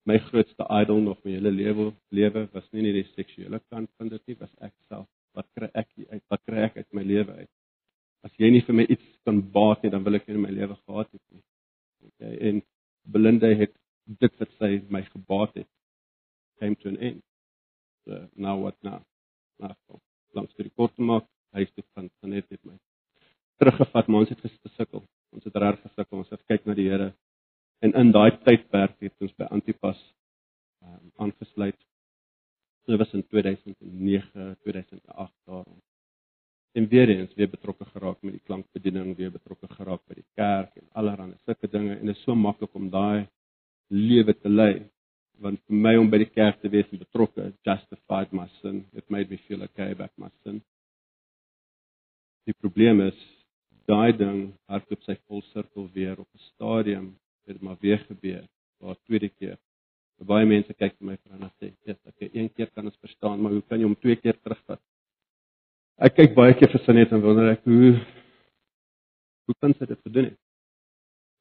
[0.10, 4.12] My grootste idol nog my hele lewe lewe was nie net die seksuele kant van
[4.12, 5.08] dit nie, was ek self.
[5.38, 6.24] Wat kry ek uit?
[6.34, 7.52] Wat kry ek uit my lewe uit?
[8.28, 10.78] As jy nie vir my iets kan baat nie, dan wil ek nie my lewe
[10.78, 11.44] gehad het nie.
[12.12, 12.34] Okay.
[12.50, 12.64] En
[13.12, 13.74] Belinda het
[14.22, 15.70] dit wat sy my gebaat het
[16.60, 17.22] came to an end.
[18.06, 19.02] So now what now?
[19.62, 19.74] Nou,
[20.34, 21.26] langs die kort maak,
[21.58, 22.80] huis toe van van net met my
[23.62, 25.04] teruggevat maar ons het gesukkel.
[25.36, 27.12] Ons het reg gesukkel ons het kyk na die Here.
[27.86, 30.00] En in daai tydperk het ons by Antipas
[30.82, 31.78] um, aangesluit.
[32.86, 35.80] So was in 2009 2008 daarom
[36.72, 40.78] en weer eens weer betrokke geraak met die klankbediening weer betrokke geraak by die kerk
[40.80, 42.00] en allerlei sulke dinge.
[42.00, 43.28] En dit is so maklik om daai
[43.92, 44.74] lewe te lei
[45.42, 48.86] want vir my om by die kerk te wees en betrokke justified my sin.
[48.94, 50.62] It made me feel okay about my sin
[52.50, 53.18] Die probleem is
[53.90, 54.40] daai ding
[54.72, 57.12] hardloop sy vol sirkel weer op 'n stadium
[57.48, 58.48] het maar weer gebeur.
[58.80, 59.58] Waar tweede keer.
[60.22, 63.42] Baie mense kyk vir my vra en sê, "Ja, ek een keer kan ons verstaan,
[63.42, 64.82] maar hoe kan jy hom twee keer terugvat?"
[65.98, 67.94] Ek kyk baie keer vir Sanet en wonder ek hoe
[69.46, 70.40] hoe kan sy dit gedoen het?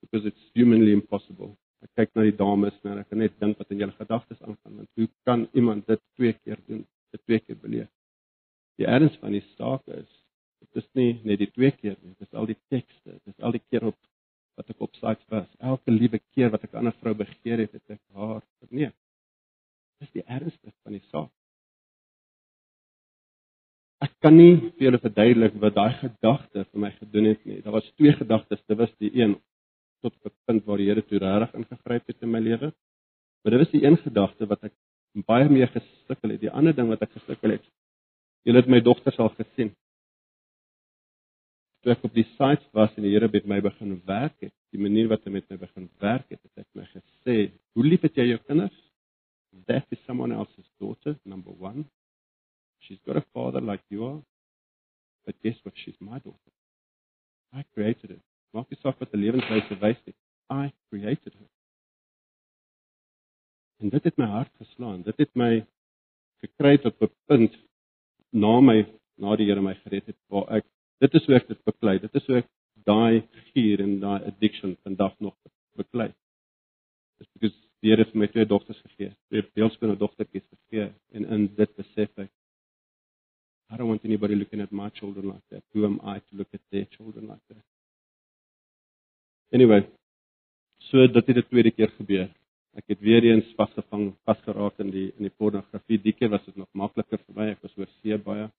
[0.00, 1.56] Because it's humanly impossible.
[1.82, 4.76] Ek kyk na die dames en ek kan net dink wat in julle gedagtes aangaan
[4.76, 6.86] want hoe kan iemand dit twee keer doen?
[7.12, 7.88] Dit twee keer beleef.
[8.76, 10.19] Die erns van die saak is
[10.60, 13.44] Dit is nie net die twee keer nie, dit is al die tekste, dit is
[13.44, 13.98] al die keer op
[14.60, 15.48] wat ek op sites was.
[15.72, 18.92] Elke liewe keer wat ek 'n ander vrou begeer het, het ek haar verneem.
[20.00, 21.32] Dis die ernstigste van die saak.
[24.00, 27.60] Ek kan nie vir julle verduidelik wat daai gedagte vir my gedoen het nie.
[27.60, 28.62] Daar was twee gedagtes.
[28.66, 29.36] Dit was die een
[30.00, 32.72] tot op 'n punt waar die Here toe regtig ingegryp het in my lewe.
[33.42, 34.72] Maar dit was die een gedagte wat ek
[35.26, 36.40] baie mee gesukkel het.
[36.40, 37.64] Die ander ding wat ek gesukkel het.
[38.44, 39.76] Julle het my dogter al gesien
[41.80, 44.80] toe ek op die sites was en die Here met my begin werk het, die
[44.80, 47.36] manier wat hy met my begin werk het, het hy my gesê,
[47.74, 48.76] "Hoe lief het jy jou kinders?
[49.66, 51.88] That is someone else's daughter, number 1.
[52.80, 54.22] She's got a father like you are,
[55.24, 55.76] but guess what?
[55.76, 56.52] She's my daughter.
[57.52, 58.22] I created her.
[58.54, 60.14] Maak nie saak wat 'n lewenswyse wys nie.
[60.50, 61.48] I created her."
[63.80, 65.02] En dit het my hart geslaan.
[65.02, 65.66] Dit het my
[66.42, 67.56] gekry tot 'n punt
[68.32, 70.66] na my na die Here my gered het waar ek
[71.00, 71.98] Dit is hoe ek dit beklei.
[72.02, 72.48] Dit is hoe ek
[72.88, 75.36] daai gier en daai addiction vandag nog
[75.78, 76.10] beklei.
[77.20, 79.14] Dis because die Here het my twee dogters gegee.
[79.32, 82.30] Twee beeldskone dogtertjies gegee en in dit besef ek
[83.70, 85.62] I don't want anybody looking at my children like that.
[85.72, 87.62] Who am I to look at their children like that?
[89.52, 89.84] Anyway,
[90.90, 92.28] so dit het die tweede keer gebeur.
[92.74, 96.00] Ek het weer eens vasgevang, vasgeraak in die in die pornografie.
[96.02, 97.46] Die keer was dit nog makliker vir my.
[97.54, 98.50] Ek was oor see baie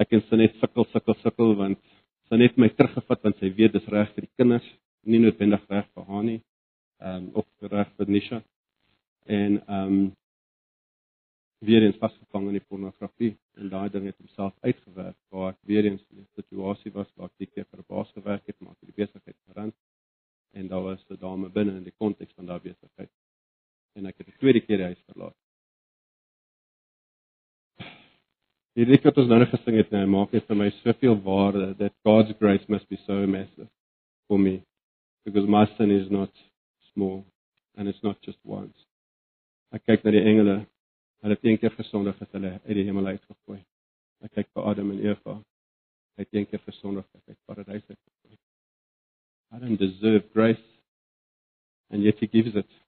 [0.00, 1.78] ek en sy net sukkel sukkel sukkel want
[2.28, 4.68] sy net my teruggevat want sy weet dis reg vir die kinders
[5.04, 6.40] nie noodwendig reg vir haar nie
[7.02, 8.42] ehm um, of reg vir Nisha.
[9.26, 10.12] En ehm um,
[11.62, 15.86] weer eens vasgevang in die pornografie en daai ding het homself uitgewerk waar ek weer
[15.90, 18.74] eens in 'n situasie was waar ek die keer vir 'n baas gewerk het maar
[18.80, 19.74] die besigheid gerand
[20.58, 23.12] en daar was 'n dame binne in die konteks van daardie besigheid.
[23.94, 25.41] En ek het die tweede keer die huis verlaat
[28.76, 31.74] Die lied wat ons nou net gesing het, nou maak dit vir my soveel waarde
[31.78, 33.68] that God's grace must be so massive.
[34.32, 34.64] for me
[35.26, 36.30] because my sin is not
[36.94, 37.24] small
[37.76, 38.76] and it's not just once.
[39.72, 40.54] Ek kyk na die engele.
[41.22, 43.58] Hulle het een keer gesondig as hulle uit die hemel uitgegooi.
[44.24, 45.34] Ek kyk vir Adam en Eva.
[46.16, 48.36] Hy het een keer gesondig as hy paradys uitgegooi.
[49.52, 50.64] Adam deserve grace
[51.92, 52.78] and yet he gives it.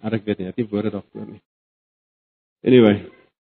[0.00, 1.42] Maar ek weet nie, ek het nie woorde daarvoor nie.
[2.64, 2.96] Anyway,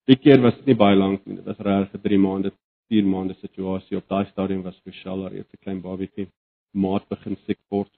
[0.07, 1.37] die keer was nie baie lank nie.
[1.39, 2.51] Dit was regtig 3 maande,
[2.91, 3.97] 4 maande situasie.
[3.99, 6.29] Op daai stadium was Michelle al eers 'n klein babietjie.
[6.73, 7.91] Maat begin siek word.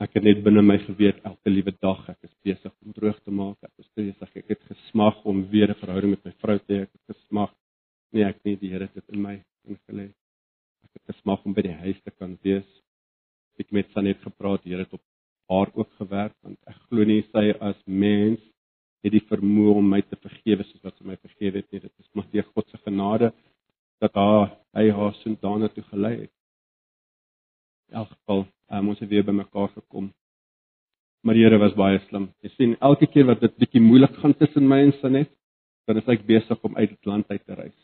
[0.00, 3.30] Ek het net binne my geweet elke liewe dag ek is besig om droog te
[3.30, 3.58] maak.
[3.62, 4.36] Ek is besig.
[4.36, 6.82] Ek het gesmag om weer 'n verhouding met my vrou te hê.
[6.82, 7.52] Ek het gesmag.
[8.12, 10.08] Nee, ek nie die Here dit in my ingelê.
[10.84, 12.66] Ek het gesmag om by die huis te kan wees.
[13.52, 14.62] Ek het met Sanet gepraat.
[14.64, 15.02] Die Here het op
[15.48, 18.40] haar ook gewerk want ek glo nie sy as mens
[19.02, 21.82] het die vermoë om my te vergewe soos wat sy my vergewe het nie.
[21.82, 23.32] Dit is maar deur God se genade
[24.02, 26.32] dat haar hy haar so daarna toe gelei het.
[27.90, 30.10] In elk geval, um, ons het weer by mekaar gekom.
[31.22, 32.30] Maar die Here was baie slim.
[32.42, 35.30] Jy sien, elke keer wat dit bietjie moeilik gaan tussen my en Sanet,
[35.86, 37.78] dan is ek besig om uit die land uit te reis.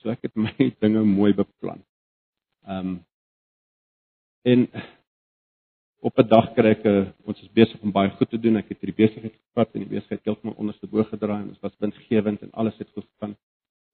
[0.00, 1.84] So ek het my dinge mooi beplan.
[2.68, 2.98] Ehm um,
[4.48, 4.62] en
[6.00, 8.56] op 'n dag kry ek 'n ons is besig om baie goed te doen.
[8.56, 11.78] Ek het hierdie besigheid gevat en die besigheid heeltemal onderste bo gedraai en dit was
[11.78, 13.36] winsgewend en alles het goed gegaan.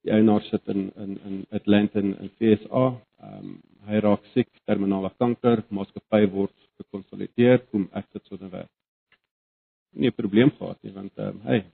[0.03, 2.85] Die eienaar sit in in in Atlanta in, in FSA.
[3.21, 8.51] Ehm um, hy raak siek, terminale kanker, maatskappy word gekonsolideer, kom ek sit so 'n
[8.51, 8.71] werk.
[9.93, 11.65] Nie 'n probleem gehad nie want ehm um, hey,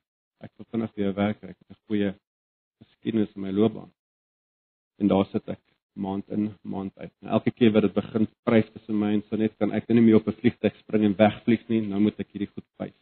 [0.41, 2.15] ek wil vinnig weer werk, ek het 'n goeie
[2.81, 3.93] geskiedenis in my loopbaan.
[4.99, 5.61] En daar sit ek
[5.95, 7.13] maand in maand uit.
[7.21, 10.21] En elke keer wat dit begin prys tussen my en Sanet, kan ek nie meer
[10.21, 11.81] op 'n vliegtuig spring en wegvlieg nie.
[11.87, 12.99] Nou moet ek hierdie goed prys.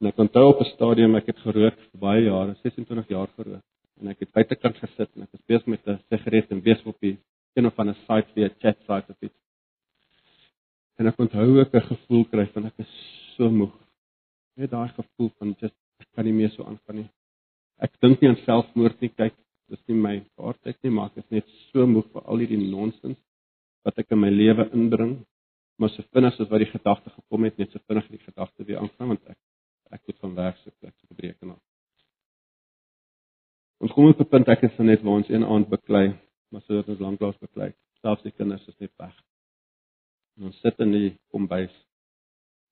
[0.00, 3.64] En ek onthou op 'n stadium ek het gerook vir baie jare, 26 jaar gerook.
[4.00, 7.00] En ek het buitekant gesit en ek was besig met 'n sigaret en besig op
[7.00, 7.18] die
[7.54, 9.38] een of ander site vir 'n chat site of iets.
[10.98, 12.92] En ek onthou ek 'n gevoel kry van ek is
[13.36, 13.74] so moeg.
[14.56, 15.74] Net daai gevoel van just
[16.14, 17.10] kan nie meer so aangaan nie.
[17.82, 19.34] Ek dink nie aan selfmoord nie, kyk,
[19.72, 23.20] dis nie my vaartyd nie, maar ek is net so moeg vir al hierdie nonsens
[23.84, 25.14] wat ek in my lewe inbring.
[25.80, 28.80] Maar so vinnig as wat die gedagte gekom het, net so vinnig die gedagte weer
[28.82, 29.40] aangaan want ek
[29.94, 31.62] ek moet van werk so plek so gebreek en al.
[33.84, 36.06] Ons kom op 'n punt ek is net waar ons een aand beklei,
[36.50, 37.72] maar sodat ons lanklaas beklei.
[38.00, 39.14] Selfs die kinders is net weg.
[40.36, 41.74] En ons sit in die kombuis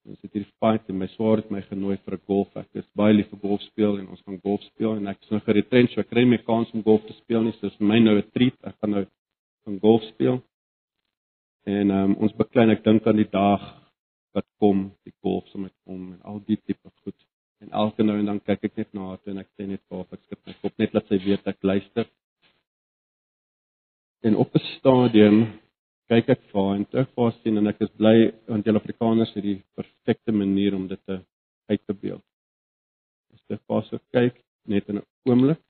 [0.03, 2.57] Ons het hier fight en my swaar het my genooi vir 'n golf.
[2.57, 5.31] Ek is baie lief vir golf speel en ons gaan golf speel en ek is
[5.31, 7.53] nou geretrench, so ek kry my kans om golf te speel nie.
[7.53, 8.59] So vir my nou 'n treat.
[8.65, 9.07] Ek gaan nou
[9.65, 10.43] van golf speel.
[11.67, 13.63] En um, ons beklein ek dink aan die dag
[14.35, 17.19] wat kom, die golf sal met kom en al die tipe goed.
[17.63, 20.01] En elke nou en dan kyk ek net na haar en ek sê net vir
[20.01, 22.09] haar ek skep my kop net laat sy weet ek luister.
[24.27, 25.62] En op 'n stadium
[26.13, 28.17] kyk ek vir en terug vir sien en ek is bly
[28.51, 31.15] want julle Afrikaners het die perfekte manier om dit te
[31.73, 32.25] uit te beeld.
[33.33, 34.37] As dit pas so kyk
[34.69, 35.63] net in 'n oomblik,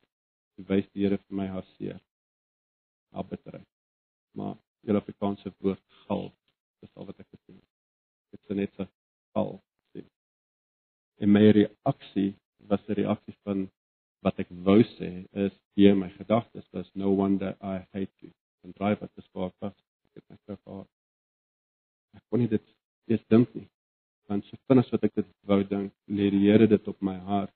[0.71, 2.01] wys die Here vir my haar seer.
[3.15, 3.69] Haar bitterheid.
[4.35, 6.33] Maar julle Afrikaanse woord gal,
[6.81, 7.71] dis al wat ek gesien het.
[8.33, 8.89] Dit is net so
[9.37, 10.09] gal sien.
[11.23, 12.35] En my reaksie
[12.67, 13.71] was 'n reaksie van
[14.23, 15.13] wat ek wou sê
[15.47, 18.33] is hier my gedagtes was no wonder I hate you.
[18.65, 19.79] En dryf wat dit spaar vas
[20.19, 20.91] het my vrou gehad.
[22.19, 22.67] Ek kon nie dit
[23.11, 23.69] eers dink nie.
[24.31, 27.55] Want so vinnig wat ek dit wou dink, lê die Here dit op my hart.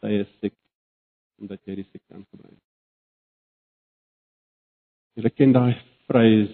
[0.00, 0.56] Sy is siek
[1.40, 2.66] omdat jy die siekte aangebring het.
[5.20, 5.74] Jy ken daai
[6.08, 6.52] phrase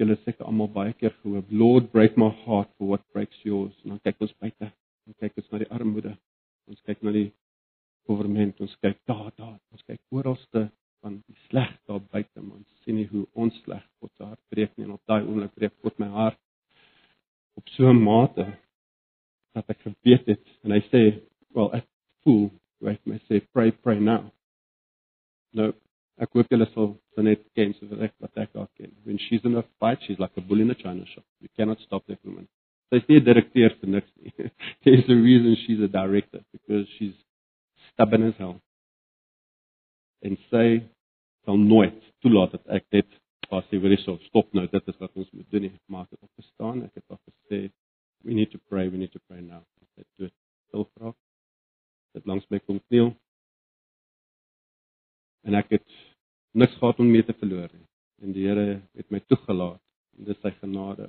[0.00, 3.74] julle seker almal baie keer gehoor, Lord break my heart for what breaks yours.
[3.84, 4.70] En dan kyk ons buite,
[5.06, 6.14] ons kyk ons na die armoede.
[6.70, 7.28] Ons kyk na die
[8.08, 10.68] government, ons kyk daar, daar, ons kyk oralste
[11.00, 12.64] van die sleg daar buite man.
[12.84, 15.74] Sien nie hoe ons sleg God se hart breek nie en op daai oomblik breek
[15.84, 16.38] God my hart
[17.58, 18.46] op so 'n mate
[19.54, 21.02] dat ek geweet het en hy sê
[21.54, 21.86] well ek
[22.24, 22.50] voel
[22.88, 24.30] het my sê pray pray now.
[25.52, 25.72] Nou
[26.20, 28.92] ek hoop julle sal dan net ken so wat ek wat ek ook ken.
[29.04, 31.24] When she's in a fight she's like a bull in a china shop.
[31.40, 32.48] You cannot stop that woman.
[32.90, 34.32] Sy is nie 'n direkteur vir niks nie.
[34.84, 37.16] There's a reason she's a director because she's
[37.92, 38.60] stubborn as hell
[40.26, 40.66] en sy
[41.44, 43.18] sal nooit toelaat dat ek net
[43.50, 45.66] pas sê weer so stop nou dit is wat ons moet doen.
[45.66, 47.70] Nie maak dit op verstaan ek het al gesê
[48.24, 49.64] we need to pray we need to pray now.
[49.96, 50.32] Dit doen
[50.68, 51.14] stil vra
[52.14, 53.12] dit langs my kom kniel.
[55.46, 55.98] En ek het
[56.58, 57.86] niks gehad om mee te verloor nie.
[58.20, 59.80] En die Here het my toegelaat
[60.18, 61.08] en dit is sy genade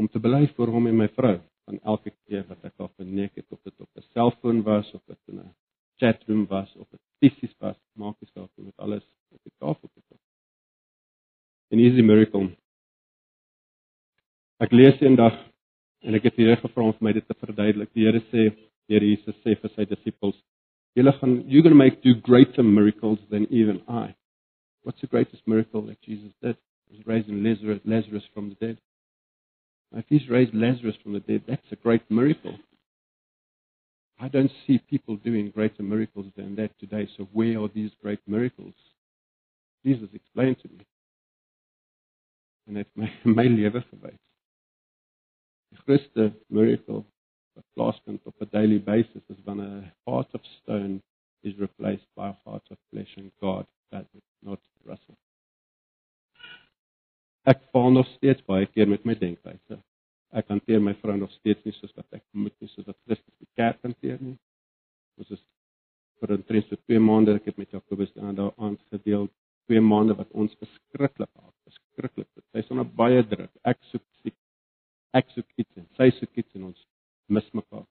[0.00, 1.36] om te bely vir hom en my vrou
[1.68, 5.02] van elke keer wat ek al verneek het of dit op 'n selfoon was of
[5.06, 5.54] dit in 'n
[6.00, 10.00] chatroom was of dit fisies was, maak nie saak met alles op die tafel te
[10.00, 10.20] sit.
[11.72, 12.50] En hier is die miracle.
[14.62, 15.38] Ek lees eendag
[16.02, 17.92] en ek het die Here gevra om vir my dit te verduidelik.
[17.94, 18.50] Die Here sê,
[18.90, 20.36] Here Jesus sê vir sy disippels,
[20.98, 24.14] julle gaan you're going to make do greater miracles than even I.
[24.82, 26.58] What's the greatest miracle that Jesus did?
[26.90, 28.78] It was raising Lazarus, Lazarus from the dead.
[29.94, 32.58] If he's raised Lazarus from the dead, that's a great miracle.
[34.22, 37.08] I don't see people doing greater miracles than that today.
[37.16, 38.74] So where are these great miracles?
[39.84, 40.86] Jesus explained to me.
[42.68, 44.22] En het my my lewe gewys.
[45.68, 47.02] Die grootste miracle
[47.52, 51.02] wat plaasvind op 'n daily basis is 'n heart of stone
[51.40, 55.16] is replaced by a heart of flesh and God does it, not Russell.
[57.42, 59.82] Ek val nog steeds baie keer met my denkwyse.
[60.32, 63.34] Ek hanteer my vrou nog steeds nie soos wat ek moet nie, soos wat Christus
[63.36, 64.38] die kerk hanteer nie.
[65.20, 65.42] Ons is
[66.22, 69.26] vir omtrent so 2 maande ek het met Jakobus aan daai aand gedeel,
[69.70, 72.28] 2 maande wat ons beskruiklik haat, beskruiklik.
[72.54, 73.52] Sy's onder baie druk.
[73.68, 74.36] Ek soek siek.
[75.12, 76.86] Ek soek iets en sy soek iets en ons
[77.28, 77.84] mis mekaar.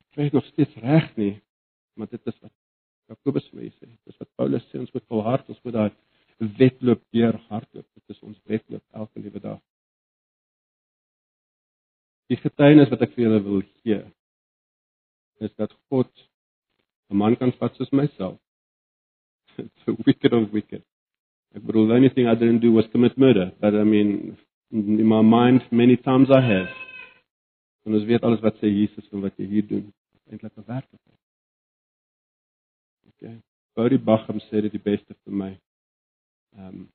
[0.00, 1.34] Ek kry nog steeds reg nie,
[1.96, 2.54] maar dit is wat
[3.12, 3.92] Jakobus vir my sê.
[4.08, 7.86] Dis wat Paulus sê ons moet volhard, ons moet daai wedloop deur hardloop.
[7.94, 9.60] Dit is ons wedloop elke liewe dag.
[12.30, 14.00] Die getuienis wat ek vir julle wil gee
[15.44, 16.10] is dat God
[17.10, 18.38] 'n man kan vat soos myself.
[19.58, 20.82] It's a wicked of wicked.
[21.54, 24.36] Ek bedoel, the only thing I didn't do was commit murder, but I mean
[24.70, 26.72] in my mind many times I have.
[27.86, 30.66] En ons weet alles wat sê Jesus en wat jy hier doen, is eintlik 'n
[30.66, 31.20] werklikheid.
[33.08, 33.36] Okay.
[33.76, 35.52] Body Bacham sê dit die beste vir my.
[36.56, 36.88] Ehm um,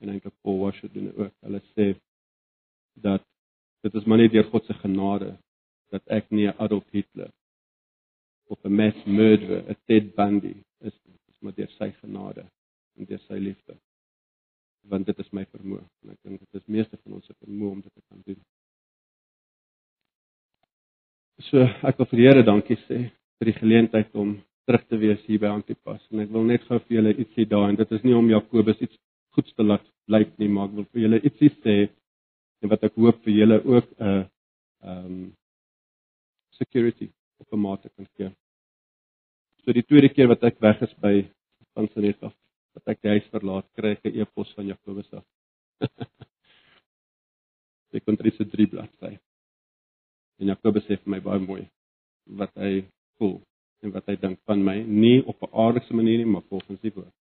[0.00, 1.32] en eintlik Paul Washer doen ook.
[1.40, 1.94] Hulle sê
[2.94, 3.22] dat
[3.84, 5.34] dit is maar net deur God se genade
[5.92, 7.30] dat ek nie 'n Adolf Hitler
[8.48, 10.94] of 'n mass murderer, 'n Ted Bundy is,
[11.28, 12.44] is maar deur sy genade
[12.96, 13.76] en deur sy liefde.
[14.88, 17.72] Want dit is my vermoë en ek dink dit is meeste van ons se vermoë
[17.72, 18.40] om dit te kan doen.
[21.50, 22.98] So ek wil vir die Here dankie sê
[23.38, 26.78] vir die geleentheid om terug te wees hier by Antipas en ek wil net gou
[26.78, 28.96] vir julle ietsie daai en dit is nie om Jakobus iets
[29.36, 31.76] goeds te laat blyk nie maar ek wil vir julle ietsie sê
[32.64, 34.24] en wat ek hoop vir julle ook 'n uh,
[34.84, 35.36] ehm um,
[36.56, 37.08] security
[37.42, 38.30] op 'n mate kan gee.
[39.64, 41.30] So die tweede keer wat ek weg is by
[41.74, 42.34] van Sanet af,
[42.74, 45.24] wat ek die huis verlaat, kry ek 'n e-pos van Jakobus af.
[47.92, 49.18] Dit kon drie se drie bladsy.
[50.38, 51.64] En Jakobus sê vir my baie mooi
[52.26, 52.84] wat hy
[53.18, 53.42] voel
[53.82, 56.94] en wat hy dink van my, nie op 'n aardse manier nie, maar volgens die
[56.94, 57.14] woord.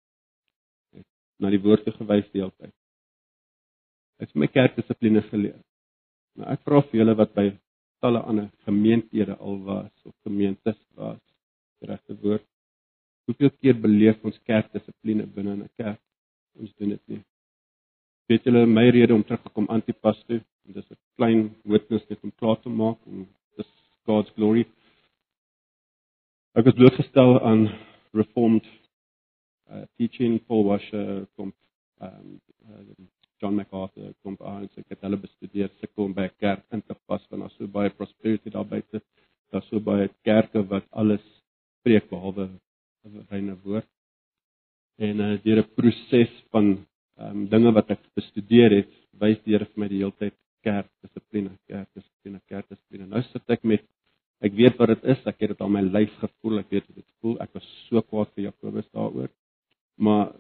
[1.39, 2.75] Na die woord gewys die hele tyd.
[4.23, 5.59] Ek het my kerkdissipline geleer.
[6.39, 7.49] Nou ek vra vir julle wat by
[8.03, 11.19] talle ander gemeenthede al was of gemeentes was,
[11.83, 12.45] regte woord.
[13.27, 15.99] Hoeveel keer beleef ons kerkdissipline binne 'n kerk?
[16.55, 17.21] Ons doen dit nie.
[18.29, 20.39] Weet julle my rede om terug te kom antipas toe?
[20.75, 23.71] Dis 'n klein witness net om klaar te maak en dis
[24.05, 24.65] God's glory.
[26.55, 27.67] Ek het blootgestel aan
[28.13, 28.65] reformed
[29.71, 31.53] uh, teaching Paul Washer kom
[31.99, 33.12] um uh,
[33.43, 36.81] John MacArthur kom aan en ek het hulle bestudeer se kom by 'n kerk in
[36.81, 39.01] te pas want daar's so baie prosperity daar buite.
[39.51, 41.25] Daar's so baie kerke wat alles
[41.83, 42.45] preek behalwe
[43.03, 43.89] 'n reine woord.
[44.97, 46.85] En uh, deur 'n proses van
[47.25, 50.87] um dinge wat ek bestudeer het, wys die Here vir my die hele tyd kerk
[51.03, 53.07] dissipline, kerk dissipline, kerk dissipline.
[53.07, 53.83] Nou sit ek met
[54.39, 56.95] ek weet wat dit is, ek het dit al my lyf gevoel, ek weet hoe
[56.95, 57.35] dit voel.
[57.39, 59.29] Ek was so kwaad vir Jakobus daaroor.
[59.97, 60.33] Maar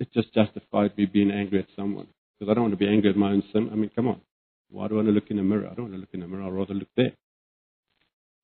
[0.00, 2.08] it just justified me being angry at someone
[2.40, 3.68] because I don't want to be angry at my own sin.
[3.70, 4.20] I mean, come on.
[4.70, 5.68] Why do I want to look in a mirror?
[5.70, 6.44] I don't want to look in a mirror.
[6.44, 7.12] I'd rather look there.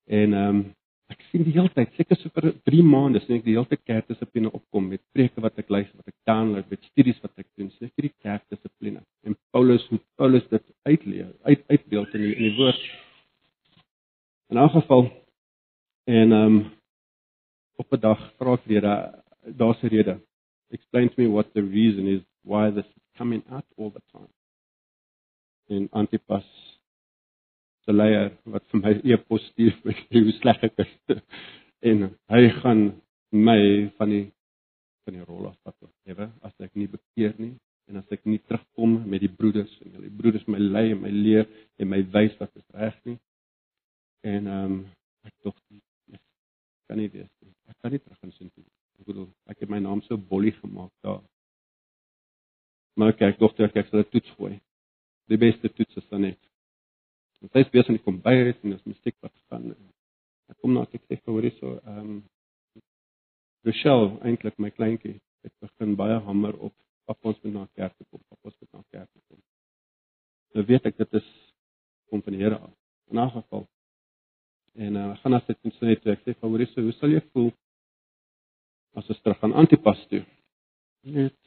[0.07, 0.65] En ehm um,
[1.07, 3.79] ek sien die hele tyd, seker so vir 3 maande, sien ek die hele tyd
[3.87, 7.69] kerkdissipline opkom met preke wat ek luister, wat ek download, met studies wat ek doen.
[7.73, 9.03] Sien ek hierdie kerkdissipline.
[9.23, 12.83] En Paulus hoe Paulus dit uitleer, uit uitbeeld in die, in die woord.
[14.51, 15.07] In 'n geval
[16.07, 16.59] en ehm um,
[17.79, 18.87] op 'n dag vra ek weer
[19.61, 20.19] daar's 'n rede.
[20.71, 24.33] Explain to me what the reason is why this is coming out all the time.
[25.69, 26.47] En Antipas
[27.83, 30.95] se leier wat vir my e-pos stuur met hoe sleg ek is.
[31.91, 32.83] en hy gaan
[33.35, 33.59] my
[33.99, 34.25] van die
[35.07, 37.53] van die rol af wat ewe as ek nie bekeer nie
[37.87, 41.11] en as ek nie terugkom met die broeders en die broeders my lei en my
[41.11, 41.47] leer
[41.79, 43.19] en my wys wat is reg nie.
[44.27, 44.81] En ehm um,
[45.27, 45.55] ek tog
[46.15, 46.21] ek
[46.87, 47.53] kan nie wees nie.
[47.67, 48.67] Ek kan nie terug gaan sien nie.
[48.99, 51.23] Ek bedoel ek het my naam so bollie gemaak daar
[52.97, 54.55] Maar kyk, dogter, kyk, sal 'n toets gooi.
[55.29, 56.39] Die beste toets is dan net.
[57.39, 59.75] Want sy besig om kom by is en dis musiek wat gaan.
[60.49, 62.23] Ek kom na ek sê hoor hier so ehm um,
[63.65, 66.73] Rochelle eintlik my kleintjie het begin baie hamer op
[67.05, 68.07] af ons moet na kerk toe
[70.67, 71.27] weet ek dit is
[72.09, 72.73] kom van die Here af.
[73.11, 73.67] In 'n geval.
[74.73, 77.51] En uh, gaan as dit sê net ek sê favorie so hoe sal jy voel
[78.93, 80.23] as ons terug gaan Antipas toe?
[81.03, 81.39] Net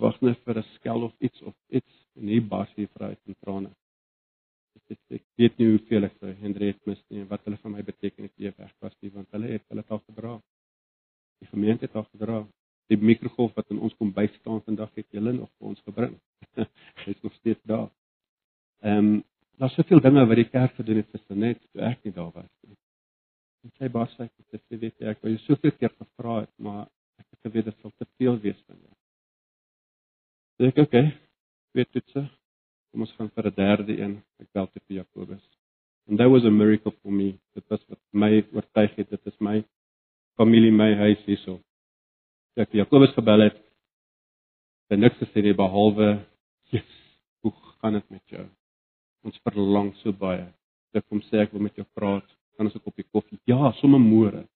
[0.00, 3.36] wag net vir 'n skel of iets of iets en hier bars hier vrou in
[3.40, 3.70] trane.
[4.90, 7.82] Ek, ek weet nie hoeveel ek vir Hendrik mis nie en wat hulle vir my
[7.82, 10.40] beteken het weg was nie want hulle het hulle taal gedra.
[11.40, 12.46] Die gemeente het al gedra.
[12.92, 16.18] Die mikrogolf wat in ons kom bystaan vandag het julle nog vir ons gebring.
[17.04, 17.88] Dit is nog steeds daar.
[18.82, 19.22] Ehm um,
[19.58, 22.50] daar's soveel dinge wat die kerk gedoen het vir net toe ek nie daar was
[22.66, 22.76] nie.
[23.64, 26.82] En sy baas sê dit weet jy ek wou jou soveel keer gevra het, maar
[27.22, 28.82] ek het geweet dit sal te veel wees van
[30.54, 31.10] Sê ek okay.
[31.74, 32.22] Weet dit se.
[32.92, 34.14] Kom ons gaan vir 'n derde een.
[34.38, 35.42] Ek bel te vir Jakobus.
[36.06, 37.38] And that was a miracle for me.
[37.54, 39.64] Dit was wat my oortuig het dit is my
[40.36, 41.58] familie my huis hierso.
[42.56, 43.58] Ek het Jakobus gebel het.
[44.90, 46.20] Hy niks gesê nie behalwe
[46.70, 47.02] Jesus,
[47.42, 48.46] hoe gaan dit met jou?
[49.24, 50.46] Ons verlang so baie.
[50.94, 52.26] Ek kom sê ek wil met jou praat.
[52.56, 53.38] Kan ons 'n koppie koffie?
[53.46, 54.46] Ja, sommer môre.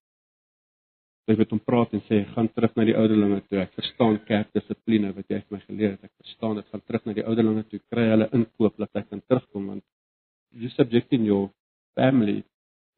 [1.29, 3.59] Ek het hom praat en sê gaan terug na die ouderlinge toe.
[3.61, 6.07] Ek verstaan kerkdissipline wat jy vir my geleer het.
[6.07, 6.65] Ek verstaan dit.
[6.71, 7.79] Gaan terug na die ouderlinge toe.
[7.93, 9.85] Kry hulle inkoop dat ek kan terugkom want
[10.57, 11.51] you subjecting your
[11.93, 12.39] family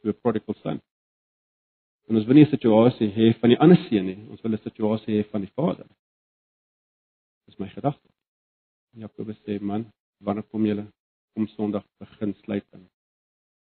[0.01, 0.79] to a prodigal son.
[2.07, 4.19] En ons wil nie 'n situasie hê van die ander seun nie.
[4.31, 5.87] Ons wil 'n situasie hê van die vader.
[7.47, 8.07] Dis my gedagte.
[8.95, 9.85] Jakobus sê man,
[10.19, 10.87] wanneer kom julle
[11.35, 12.87] om Sondag begin sluit in?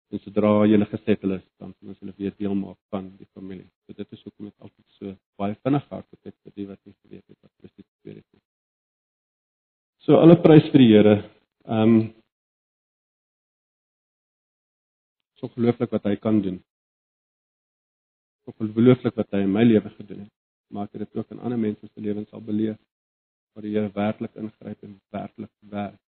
[0.08, 3.66] En sodra julle gesettel is, dan kan ons hulle weer deel maak van die familie.
[3.86, 6.94] So dit is hoekom dit altyd so baie vinnig hardop het vir die wat nie
[6.94, 8.44] geweet het wat Christus gebeur het nie.
[10.06, 11.18] So alle prys vir die Here.
[11.68, 12.00] Ehm um,
[15.38, 16.56] so gelooflik wat hy kan doen
[18.56, 20.34] ongelooflik wat hy in my lewe gedoen het.
[20.72, 22.78] Maar ek het dit ook in ander mense se lewens al beleef
[23.52, 26.00] waar die Here werklik ingryp en werklik werk.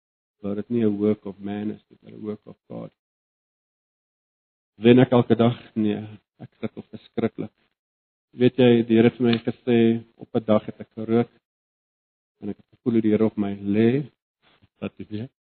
[0.43, 2.93] Waar dit nie 'n work of man is, dit is 'n work of God.
[4.79, 5.57] Wen ek elke dag?
[5.75, 6.03] Nee,
[6.39, 7.53] ek of verskriklik.
[8.39, 9.79] Weet jy, die Here het vir my gesê
[10.17, 11.31] op 'n dag het ek gerook
[12.41, 14.07] en ek het gevoel hoe die Here op my lê.
[14.79, 15.33] Wat jy weet,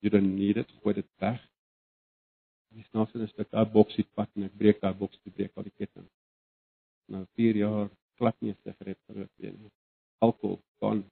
[0.00, 1.40] you don't need it, gooi dit weg.
[2.70, 5.64] Dis nou so 'n stuk daai boksie pak en ek breek daai boksie, breek al
[5.64, 6.06] die ketting
[7.12, 9.70] nou 4 jaar glad nie 'n sigaret gerook nie.
[10.18, 11.04] Alkohol, kan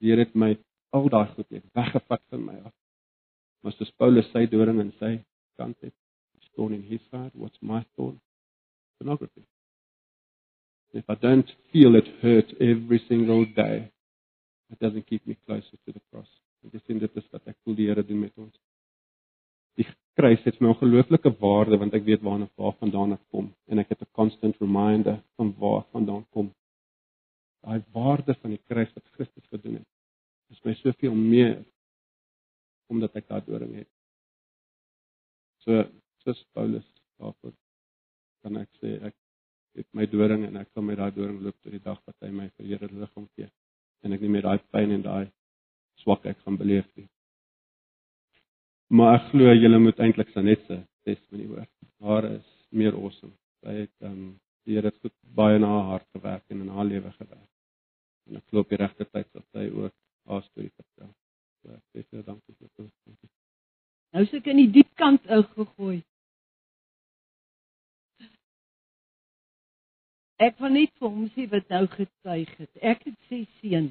[0.00, 0.56] hier het my
[0.92, 2.74] al daai goed net weggevat van my af.
[3.62, 5.24] Maar soos Paulus sy doring in sy
[5.56, 5.94] kant het,
[6.58, 8.20] stone in his heart, what's my thorn?
[8.98, 9.44] Pornography.
[10.92, 13.90] If I don't feel it hurt every single day,
[14.70, 16.26] it doesn't keep me closer to the cross.
[16.62, 18.56] Dit is in dit is wat ek voel die Here doen met ons
[19.78, 19.86] die
[20.18, 24.02] kruis het my ongelooflike waarde want ek weet waarna waarvandaan dit kom en ek het
[24.02, 26.50] 'n constant reminder van waarvandaan kom.
[27.62, 29.88] Daai waarde van die kruis wat Christus gedoen het,
[30.50, 31.64] is my soveel meer
[32.90, 33.90] omdat ek daardie doring het.
[35.62, 35.84] So
[36.28, 36.86] soos Paulus
[37.18, 37.54] daarvoor
[38.42, 39.14] kan ek sê ek
[39.78, 42.30] het my doring en ek kan met daai doring loop tot die dag wat hy
[42.34, 43.48] my verheerlike liggaam gee
[44.04, 45.30] en ek nie meer daai pyn en daai
[46.02, 47.08] swakheid gaan beleef nie.
[48.94, 51.66] Maar ek glo julle moet eintlik Sanet se testimony hoor.
[52.04, 53.34] Haar is meer awesome.
[53.64, 56.86] Sy het um, die Here het goed baie na haar hart gewerk en in haar
[56.88, 57.50] lewe gewerk.
[58.28, 59.94] En ek glo op die regte tyd sal sy ook
[60.30, 61.10] haar storie vertel.
[61.62, 63.32] So ek sê vir dankie vir dit.
[64.16, 65.98] Nou sê ek in die diep kant ingegooi.
[70.38, 72.70] Ek van net vir hom sê wat nou getuig het.
[72.78, 73.88] Ek het sê seun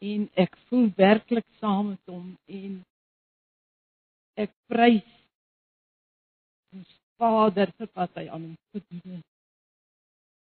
[0.00, 2.78] en ek voel werklik saam met hom en
[4.40, 5.10] ek prys
[6.74, 9.26] ons Vader vir wat hy aan hom gedoen het.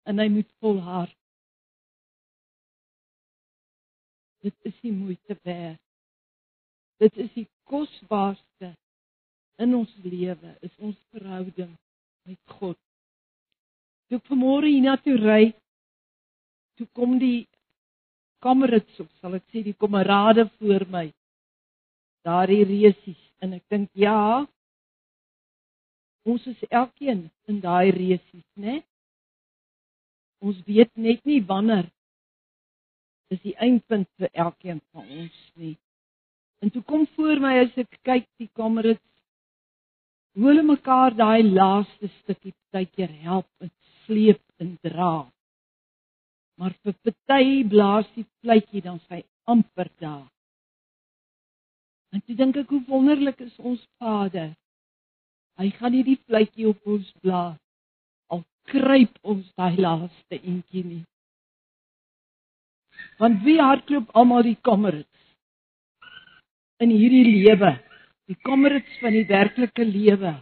[0.09, 1.16] En hy moet volhard.
[4.45, 5.81] Dit is die moeite werd.
[7.01, 8.74] Dit is die kosbaarste
[9.64, 11.72] in ons lewe, is ons verhouding
[12.29, 12.76] met God.
[14.09, 15.45] Toe ek vanmôre hiernatoe ry,
[16.76, 17.47] toe kom die
[18.45, 21.07] kamerits of sal ek sê die kamerade voor my.
[22.26, 24.45] Daardie resies en ek dink ja,
[26.29, 28.83] ons is elkeen in daai resies, né?
[30.45, 31.89] Ons weet net nie wanneer
[33.33, 35.76] is die eindpunt vir elkeen van ons nie.
[36.64, 39.05] En toe kom voor my as ek kyk die kamerits
[40.35, 43.72] hoe hulle mekaar daai laaste stukkie tydjie help en
[44.05, 45.16] sleep en dra
[46.59, 50.26] maar vir party blaas die fluitjie dan sy amper daar.
[52.12, 54.51] En toe dink ek hoe wonderlik is ons Vader.
[55.61, 57.61] Hy gaan nie die fluitjie op ons blaas
[58.35, 61.05] al kruip ons daai laaste eentjie nie.
[63.22, 65.07] Want wie hardloop almal die kamerits?
[66.79, 67.72] in hierdie lewe,
[68.29, 70.35] die kamerads van die werklike lewe,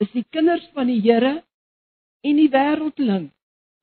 [0.00, 1.40] is die kinders van die Here
[2.24, 3.28] en die wêreldling,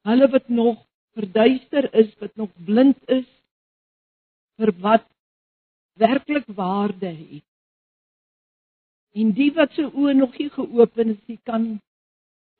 [0.07, 0.80] hulle wat nog
[1.18, 3.28] verduister is, wat nog blind is
[4.57, 5.05] vir wat
[6.01, 7.45] werklik waarde het.
[9.18, 11.78] En die wat se oë nog nie geopen is, die kan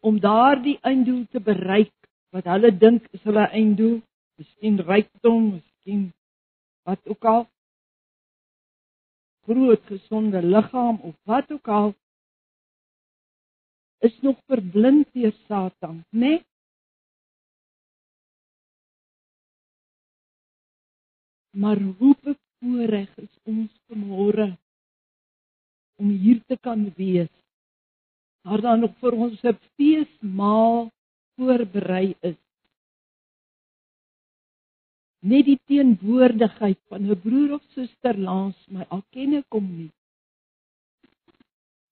[0.05, 1.93] om daardie einddoel te bereik
[2.34, 3.99] wat hulle dink is hulle einddoel,
[4.38, 6.10] miskien rykdom, miskien
[6.86, 7.45] wat ook al
[9.48, 11.95] groot gesonde liggaam of wat ook al
[13.98, 16.20] is nog verblind deur Satan, né?
[16.20, 16.45] Nee?
[21.58, 24.52] Maar hoe bevoorreg is ons vanmôre
[25.98, 27.34] om hier te kan wees.
[28.45, 30.91] Daar dan nog vir ons 'n feesmaal
[31.36, 32.47] voorberei is.
[35.28, 39.92] Net die teenwoordigheid van 'n broer of suster langs my al ken ek hom nie.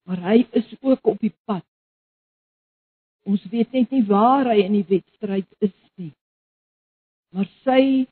[0.06, 1.66] Maar hy is ook op die pad.
[3.26, 6.12] Ons weet net nie waar hy in die wedstryd is nie.
[7.34, 8.06] Maar sy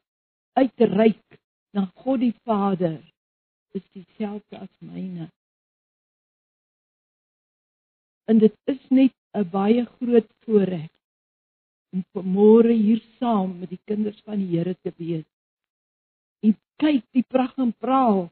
[0.59, 1.39] uitreik
[1.75, 2.99] na God die Vader
[3.79, 5.31] is dieselfde as myne.
[8.31, 10.94] En dit is net 'n baie groot voorreg
[11.95, 15.27] om vanmôre hier saam met die kinders van die Here te wees.
[16.43, 18.27] En kyk die pragt en praal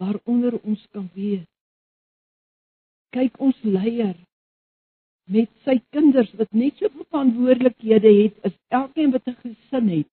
[0.00, 1.46] waaronder ons kan wees.
[3.10, 4.14] Kyk ons leier
[5.30, 10.10] met sy kinders wat net so verantwoordelikhede het as elkeen wat 'n gesin het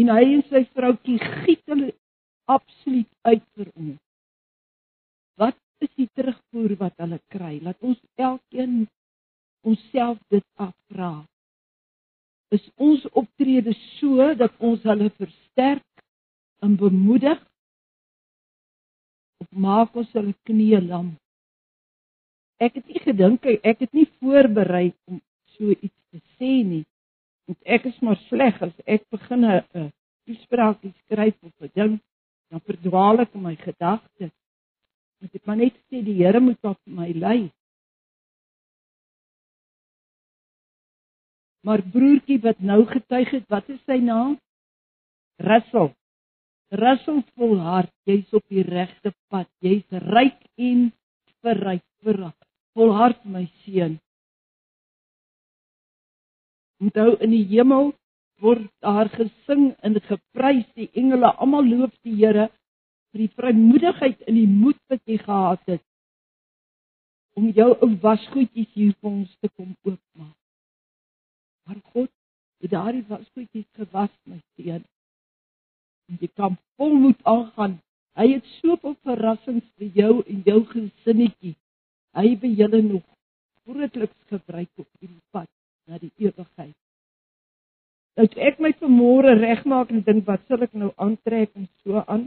[0.00, 1.90] en hy en sy vroutjie giet hulle
[2.48, 4.00] absoluut uit vir ons.
[5.36, 7.58] Wat is die terugvoer wat hulle kry?
[7.60, 8.86] Laat ons elkeen
[9.68, 11.12] onsself dit afvra.
[12.52, 16.04] Is ons optrede so dat ons hulle versterk
[16.60, 17.40] en bemoedig?
[19.40, 21.14] Of maak ons hulle knieë lam?
[22.62, 25.18] Ek het nie gedink ek het nie voorberei om
[25.56, 26.84] so iets te sê nie
[27.48, 29.90] want ek is maar sleg as ek begin 'n
[30.26, 31.94] toespraakie skryf of 'n ding
[32.50, 34.30] dan verdwaal ek in my gedagtes.
[35.24, 37.50] Ek het maar net sê die Here moet op my lei.
[41.62, 44.36] Maar broertjie wat nou getuig het, wat is sy naam?
[45.42, 45.92] Russell.
[46.72, 49.48] Russell volhard, jy's op die regte pad.
[49.62, 50.88] Jy's ryk en
[51.44, 52.38] verryk, verryk.
[52.74, 53.98] Volhard my seun.
[56.82, 57.92] Onthou in die hemel
[58.42, 62.48] word daar gesing en geprys die engele almal loof die Here
[63.12, 65.84] vir die vrymoedigheid en die moed wat jy gehad het
[67.38, 70.41] om jou ou wasgoedjies hier vir ons te kom oopmaak.
[71.66, 72.10] Maar God
[72.62, 74.84] het daardie wasgoedjies gewas my seun.
[76.10, 77.78] En jy kan volmoed aangaan.
[78.18, 81.54] Hy het soveel verrassings vir jou en jou gesinnetjie.
[82.12, 83.04] Hy wil julle nog
[83.62, 85.48] grootliks gebruik op hierdie pad
[85.88, 86.76] na die ewigheid.
[88.18, 92.26] Nou ek my vanmôre regmaak en dink wat sal ek nou aantrek en so aan.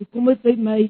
[0.00, 0.80] Hoe kom dit by my?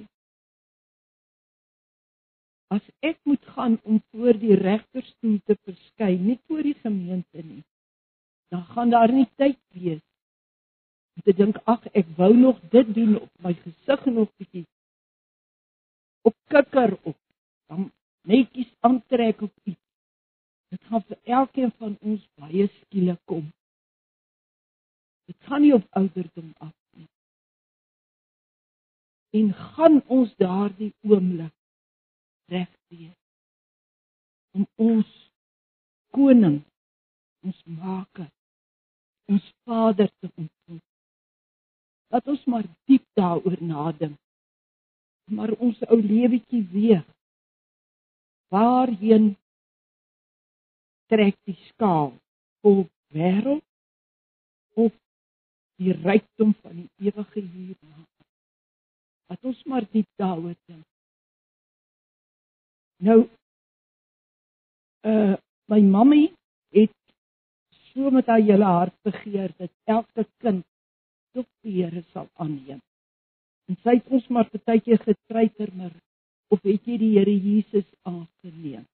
[2.77, 7.63] As ek moet gaan om voor die regterstoel te verskyn, nie voor die gemeente nie,
[8.53, 10.03] dan gaan daar nie tyd wees
[11.17, 14.67] om te dink ag ek wou nog dit doen op my gesig nog bietjie
[16.29, 17.17] op kikker op
[17.71, 17.89] dan
[18.29, 19.87] netjies aantrek op iets
[20.77, 23.45] Dit gaan vir elkeen van ons baie skielik kom.
[25.31, 27.07] Dit gaan nie op ouderdom af nie.
[29.41, 31.56] En gaan ons daardie oomblik
[32.53, 33.17] reg wees
[34.57, 35.09] om ons
[36.17, 36.61] koning,
[37.45, 38.29] ons maker,
[39.29, 40.85] ons Vader te ontmoet.
[42.15, 44.17] Laat ons maar diep daaroor nadink.
[45.37, 47.05] Maar ons ou lewetjie weeg.
[48.55, 49.33] Waarheen
[51.11, 52.13] trek die skaal
[52.63, 52.85] vol
[53.15, 53.65] wêreld
[54.79, 54.95] of
[55.83, 58.05] die rykdom van die ewige hierna.
[59.27, 60.87] Wat ons maar diep daaroor dink.
[62.97, 63.29] Nou
[65.07, 65.37] uh
[65.67, 66.33] my mammie
[66.71, 66.95] het
[67.93, 70.65] so met haar hele hart begeer dat elke kind
[71.35, 72.81] tot die Here sal aanneem.
[73.67, 75.95] En sy het ons maar baie keer getreiter maar
[76.55, 78.87] of het jy die Here Jesus aangeneem?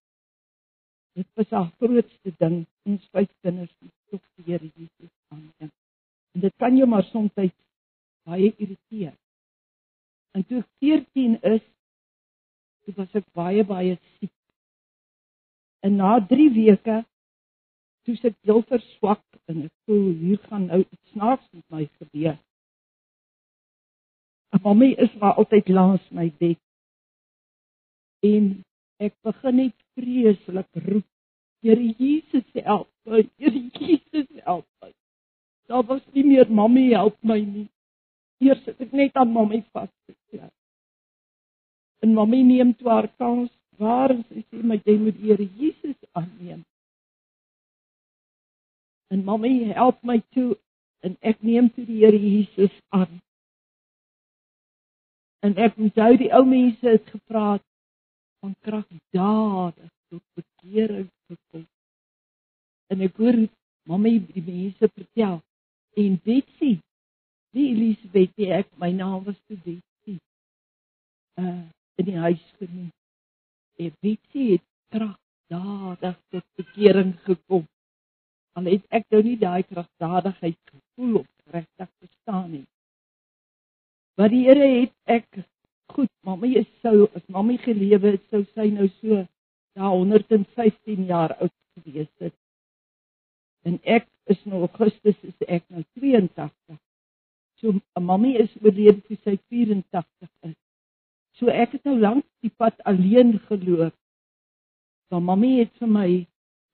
[1.12, 5.70] Dit was haar grootste ding, ons vyf kinders moet tog die Here Jesus aanneem.
[6.32, 9.12] En dit kan jou maar soms baie irriteer.
[10.32, 11.64] En toe ek 14 is,
[12.84, 14.32] toe was ek baie baie siek.
[15.82, 17.02] En na 3 weke
[18.06, 21.86] toe sit ek heel verswak en ek voel hier gaan nou iets snaaks met my
[22.00, 22.38] gebeur.
[24.62, 26.60] Mamy is maar altyd langs my bed.
[28.22, 28.50] En
[29.02, 31.06] ek begin net vreeslik roep.
[31.62, 33.22] Here Jesus help my.
[33.38, 34.92] Here Jesus help my.
[35.70, 37.68] Daar was nie meer mamy help my nie.
[38.42, 40.50] Eers het ek net aan mamy vasgeklou.
[42.02, 45.98] En mamy neem toe haar kans waar sy sê my jy moet die Here Jesus
[46.18, 46.62] aanneem.
[49.12, 50.56] En mamy help my toe
[51.06, 53.20] en ek neem toe die Here Jesus aan.
[55.46, 57.64] En ek onthou die ou mense het gepraat
[58.42, 61.66] van kragdadig tot bekering gekom.
[62.90, 63.38] En ek hoor
[63.90, 65.38] mamy die mense vertel
[66.02, 66.72] en Betsy,
[67.52, 70.18] die Elisabeth, die ek my naam was toe Betsy.
[71.38, 71.62] Uh
[72.00, 72.90] in die huis genoem.
[73.80, 74.64] En Betsy het
[74.94, 77.66] kragdadig tot bekering gekom.
[78.52, 82.66] Al het ek nou nie daai kragdadigheid gevoel of regtig verstaan nie.
[84.20, 85.42] Wat die Here het ek
[85.92, 89.22] goed, mamma is sou as mamma gelewe het, sou sy nou so
[89.76, 92.36] ja 115 jaar oud gewees het.
[93.64, 96.78] En ek is nou Augustus is ek nou 82.
[97.60, 100.58] So mamma is oorlede toe sy 84 is.
[101.38, 103.94] So ek het nou lank die pad alleen geloop.
[105.12, 106.08] Maar mamma het vir my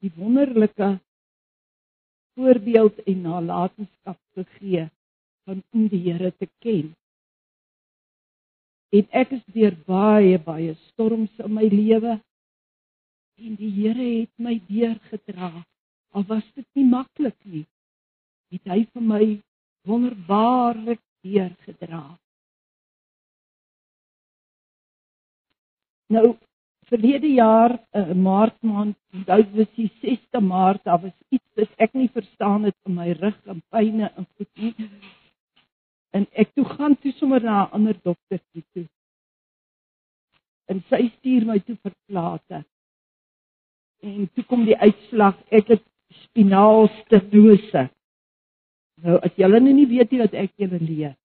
[0.03, 0.99] die wonderlike
[2.39, 4.87] voorbeeld en nalatenskap gegee
[5.45, 6.93] van om die Here te ken.
[8.95, 12.15] En ek is deur baie baie storms in my lewe
[13.39, 15.51] en die Here het my deurgedra.
[16.15, 17.67] Al was dit nie maklik nie.
[18.55, 19.25] Het hy vir my
[19.89, 22.05] wonderbaarlik deurgedra.
[26.09, 26.37] Nou
[26.89, 31.93] verlede jaar uh, Maart maand, onthou dit die 6de Maart, daar was iets wat ek
[31.99, 34.89] nie verstaan het in my rug en pyne en goed nie.
[36.17, 38.41] En ek toe gaan toe sommer na 'n ander dokter
[38.73, 38.87] toe.
[40.69, 42.65] En sy stuur my toe vir plate.
[44.03, 45.85] En toe kom die uitslag, ek het
[46.25, 47.89] spinaal stenose.
[49.05, 51.17] Nou as julle nou nie weet nie wat ek julle leer.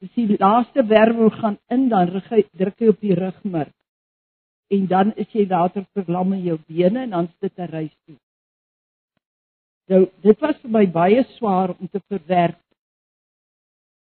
[0.00, 3.77] Dis die laaste wervel gaan in dan druk hy op die rugmerk
[4.68, 8.16] en dan is jy later verlam in jou bene en dan sit 'n reis toe.
[9.88, 12.60] Nou dit was vir my baie swaar om te verwerk.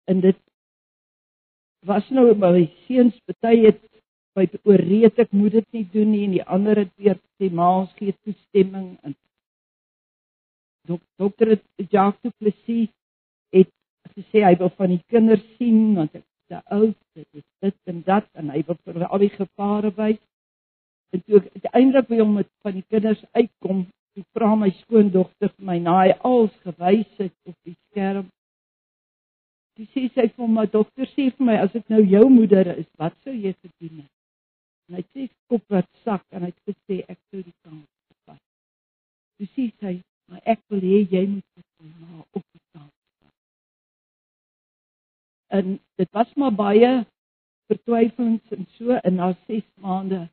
[0.06, 0.38] En dit
[1.86, 3.82] was nou my seuns baie het
[4.38, 7.70] by ooreed ek moet dit nie doen nie en die ander het weer sê ma
[7.80, 9.16] ons gee toestemming en
[10.90, 11.58] dok, dokter
[11.90, 12.92] Jacques du Plessis
[13.56, 13.72] het
[14.14, 18.04] gesê hy wil van die kinders sien want ek te oud dit is dit en
[18.06, 20.22] dat en hy wil vir al die gevare wys
[21.16, 23.86] En toe ek uiteindelik by hom met van die kinders uitkom,
[24.18, 28.28] toe vra my skoondogter my na hy als gewys het op die skerm.
[29.78, 32.88] Sy sê sy vir my dokter sê vir my as ek nou jou moeder is,
[32.98, 34.14] wat sou jy gedoen het?
[34.90, 37.86] En hy sê kop wat sak en hy het gesê ek sou die kans
[38.26, 38.42] vat.
[39.38, 39.94] Sy sê sy,
[40.28, 43.36] maar ek wil hê jy moet vir my op die kans vat.
[45.60, 46.92] En dit was maar baie
[47.70, 50.26] vertwyfelings en so in na 6 maande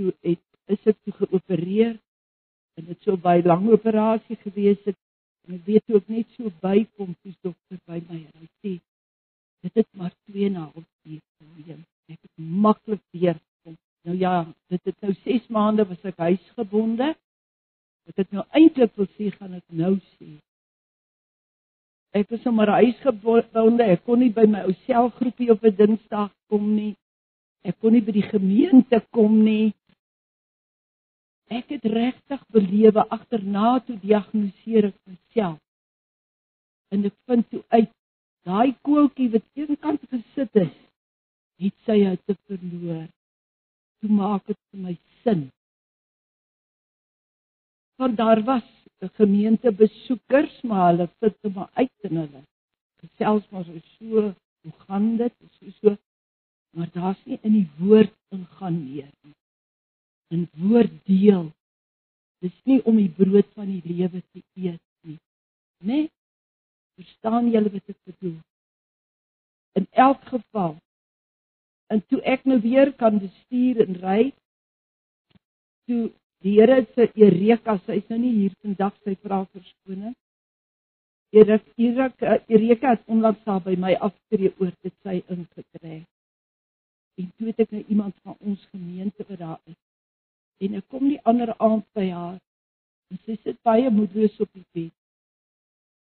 [0.00, 1.94] toe het is ek toe geopereer
[2.80, 4.96] en dit sou baie lang operasie gewees het.
[5.46, 8.76] En ek weet ook net so bykom toe dokter by my en hy sê
[9.60, 14.16] dit het maar 2 en 'n half uur gewees ek het maklik weer kom nou
[14.18, 14.34] ja
[14.72, 17.14] dit het nou 6 maande was ek huisgebonde.
[18.10, 20.30] Ek het nou eintlik wil sê gaan ek nou sê?
[22.16, 23.86] Ek was sommer huisgebonde.
[23.86, 26.94] Ek kon nie by my ou selgroepie op 'n dinsdag kom nie.
[27.62, 29.74] Ek kon nie by die gemeente kom nie
[31.50, 35.58] ek het regtig belewe agterna toe diagnoseer ek myself.
[36.94, 37.90] En ek vind toe uit
[38.48, 40.76] daai koeltjie wat eenkant gesit het,
[41.60, 43.06] het sy uit te verloor.
[44.00, 45.48] Toe maak dit vir my sin.
[48.00, 48.64] Want daar was
[49.16, 52.42] gemeente besoekers, maar hulle sit te maar uit in hulle.
[53.00, 54.32] Gesels maar so, so
[54.62, 55.34] hoe gaan dit?
[55.58, 55.96] So so
[56.76, 59.06] maar daar's nie in die woord ingaan nie
[60.30, 61.48] in woord deel.
[62.40, 65.18] Dis nie om die brood van die lewe te eet nie.
[65.82, 65.86] Né?
[65.92, 66.08] Nee?
[67.00, 68.38] Verstaan julle wat ek bedoel?
[69.78, 70.76] In elk geval
[71.90, 74.30] en toe ek nou weer kan bestuur en ry
[75.88, 76.10] toe
[76.44, 80.14] die Here se Ereka sy's nou nie hier vandag sy vra verskoning.
[81.36, 86.06] Ereka Ereka het onlangs daar by my afskree oor dit sy ingetrek.
[87.20, 89.80] En toe het ek nou iemand van ons gemeente wat daar is
[90.60, 92.38] en ek kom die ander aand by haar
[93.10, 94.94] en sy sit baie moedeloos op die bed.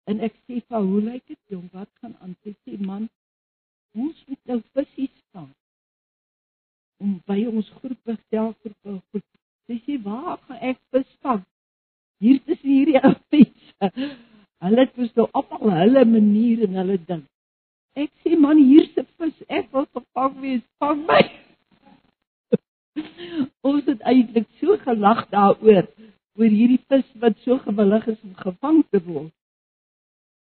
[0.09, 2.35] En ek sê vir hoe lyk dit jong, wat gaan aan?
[2.43, 3.07] Sy sê man,
[3.95, 5.51] ons nou visse vang
[7.03, 8.77] om by ons groep selfgroep
[9.11, 9.25] groep.
[9.67, 10.79] Sy sê waar gaan ek
[11.23, 11.43] vang?
[12.23, 13.91] Hier tussen hierdie ou mense.
[14.63, 17.23] Hulle het mos nou almal hulle manier en hulle ding.
[17.99, 21.19] Ek sê man hier se vis, ek wil gevang wees, vang my.
[23.69, 25.87] ons het eintlik so gelag daaroor
[26.39, 29.33] oor hierdie vis wat so gewillig is om gevang te word.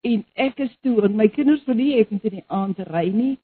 [0.07, 3.09] En ek is toe en my kinders wil nie ek moet in die aand ry
[3.15, 3.35] nie.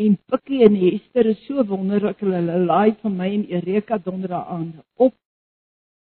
[0.00, 4.80] En Pikkie en Hester is so wonderlik hulle laai van my en Erika donderdag aand
[4.96, 5.14] op.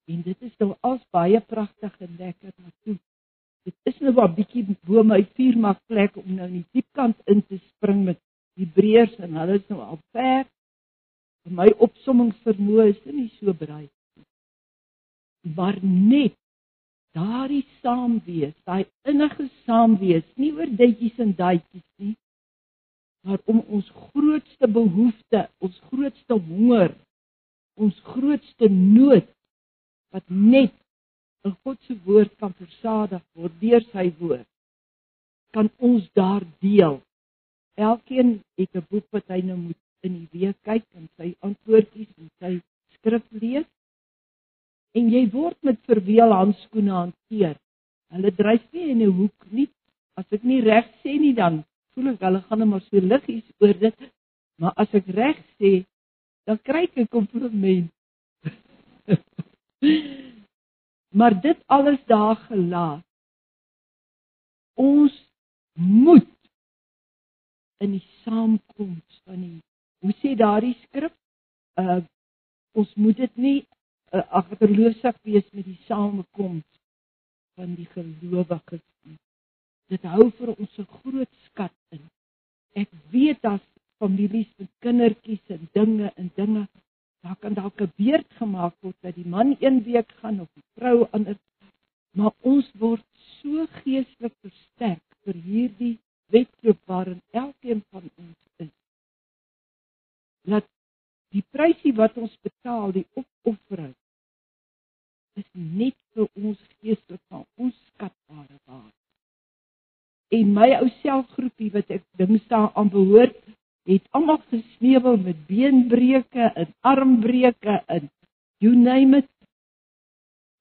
[0.08, 3.04] En dit is nou als baie pragtig en lekker natuurlik.
[3.66, 7.42] Dit is nou 'n bietjie bo my vuurmak plek om nou in die diepkant in
[7.46, 8.20] te spring met
[8.56, 10.46] die breërs en hulle is nou al ver.
[11.46, 13.86] My opsommingsvermoë is nie so brei
[15.54, 16.34] maar net
[17.16, 22.16] daardie saamwees, daai innige saamwees, nie oor ditjies en daadjies nie,
[23.26, 26.92] maar om ons grootste behoefte, ons grootste honger,
[27.80, 29.30] ons grootste nood
[30.16, 30.74] wat net
[31.46, 34.48] in God se woord kan versadig word deur sy woord,
[35.54, 37.00] kan ons daar deel.
[37.78, 42.12] Elkeen het 'n boek wat hy nou moet in die week kyk en sy antwoordjies
[42.22, 42.52] en sy
[42.98, 43.68] skrif lees
[44.96, 47.56] en jy word met verweel handskoene hanteer.
[48.16, 49.68] Hulle dryf nie in 'n hoek nie.
[50.16, 53.48] As ek nie reg sê nie dan voel ek hulle gaan net maar so liggies
[53.60, 53.98] oor dit.
[54.60, 55.72] Maar as ek reg sê,
[56.48, 57.92] dan kry ek 'n kompliment.
[61.18, 63.04] maar dit alles daar gelaat.
[64.76, 65.14] Ons
[65.74, 66.32] moet
[67.84, 69.62] in die saamkoms van die
[70.02, 71.14] hoe sê daardie skrif?
[71.80, 72.02] Uh
[72.76, 73.60] ons moet dit nie
[74.12, 76.66] uh, agterloosig wees met die samekoms
[77.56, 78.84] van die gelowiges.
[79.92, 82.04] Dit hou vir ons 'n groot skat in.
[82.76, 83.64] Ek weet as
[84.04, 86.68] families met kindertjies en dinge en dinge,
[87.24, 90.68] daar kan dalk 'n beurt gemaak word dat die man een week gaan of die
[90.76, 91.38] vrou ander,
[92.12, 93.06] maar ons word
[93.40, 98.45] so geestelik versterk vir hierdie wedloop waarin elkeen van ons
[100.46, 100.68] Laat
[101.34, 103.94] die prysie wat ons betaal, die opoffering
[105.36, 108.94] is net vir ons geestelik van ons skatbare waarde.
[110.36, 113.38] En my ou selfgroepie wat ek dinsdae aan behoort,
[113.86, 118.08] het almal gesneuwel met beenbreuke en armbreuke en
[118.64, 119.30] you name it.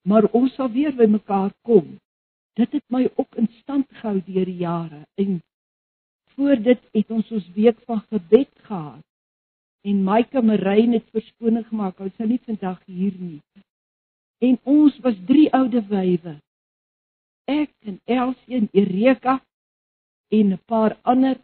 [0.05, 1.95] Maar ons sal weer by mekaar kom.
[2.59, 5.41] Dit het my ook in stand gehou deur die jare en
[6.35, 9.03] voor dit het ons ons week van gebed gehad
[9.85, 12.01] en Maike Marine het verskoning gemaak.
[12.01, 13.41] Ons sou nie vandag hier nie.
[14.45, 16.39] En ons was drie oude wywe.
[17.51, 19.41] Ek en Elsie en Erika
[20.33, 21.37] en 'n paar ander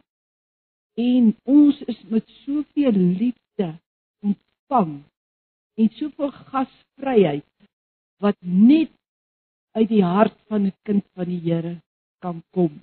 [0.97, 3.69] en ons is met soveel liefde
[4.25, 5.03] ontvang
[5.77, 7.49] en soveel gasvryheid
[8.19, 8.91] wat net
[9.77, 11.75] uit die hart van 'n kind van die Here
[12.19, 12.81] kan kom.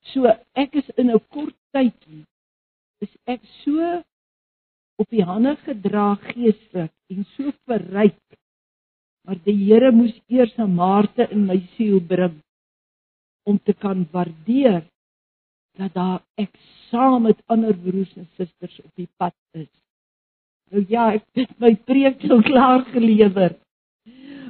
[0.00, 2.24] So ek is in 'n kort tydjie
[3.04, 4.02] is ek so
[4.98, 8.18] op die hande gedra geestelik en so verryk.
[9.26, 12.40] Maar die Here moes eers 'n maarte in my siel bring
[13.44, 14.82] om te kan waardeer
[15.78, 16.52] dat daar ek
[16.90, 19.70] saam met ander broers en susters op die pad is.
[20.70, 23.54] Nou ja, ek het my preek so klaar gelewer.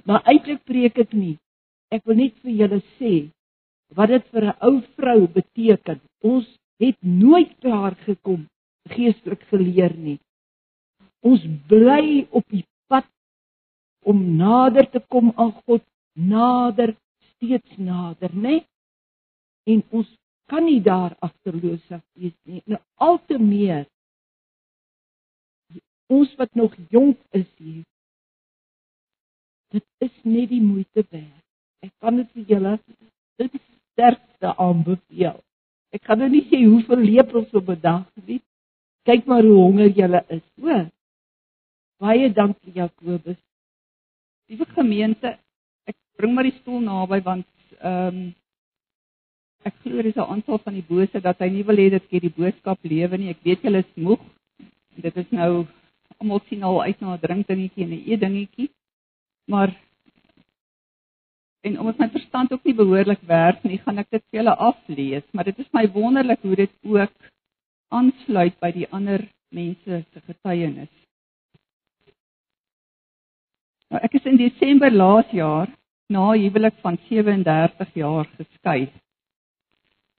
[0.04, 1.36] Maar eintlik preek ek nie.
[1.92, 3.12] Ek wil net vir julle sê
[3.96, 6.00] wat dit vir 'n ou vrou beteken.
[6.22, 6.48] Ons
[6.82, 8.46] het nooit klaar gekom
[8.88, 10.18] geestelik geleer nie.
[11.26, 13.08] Ons bly op die pad
[14.06, 16.94] om nader te kom aan God, nader,
[17.34, 18.62] steeds nader, né?
[19.68, 20.08] En ons
[20.48, 22.62] kan nie daar agterloosig wees nie.
[22.64, 23.84] Nou al te meer
[26.08, 27.84] ons wat nog jonk is hier.
[29.68, 31.44] Dit is net die moeite werd.
[31.84, 32.72] Ek kan dit vir julle
[33.38, 33.58] dit
[33.92, 35.36] sterkste aanbeveel.
[35.94, 38.40] Ek kan nou nie sê hoeveel lepels op 'n dag nie.
[39.08, 40.90] Kyk maar hoe honger julle is, hoor.
[41.98, 43.38] Baie dankie Jakobus.
[44.48, 45.38] Liewe gemeente,
[45.88, 47.46] ek bring maar die stoel naby want
[47.80, 48.34] ehm um,
[49.64, 52.10] ek glo dis 'n aanval van die bose dat hy nie wil hê dat ek
[52.10, 53.30] hierdie boodskap lewe nie.
[53.30, 54.20] Ek weet julle is moeg.
[54.96, 55.66] Dit is nou
[56.18, 58.70] almal sien al uit na 'n drinkdingetjie en 'n eetdingetjie.
[59.48, 59.74] Maar
[61.60, 65.26] en omdat my verstand ook nie behoorlik werk nie, gaan ek dit vir julle aflees,
[65.32, 67.30] maar dit is my wonderlik hoe dit ook
[67.94, 70.92] aansluit by die ander mense se getuienis.
[73.88, 75.70] Nou ek is in Desember laas jaar
[76.12, 78.90] na huwelik van 37 jaar geskei.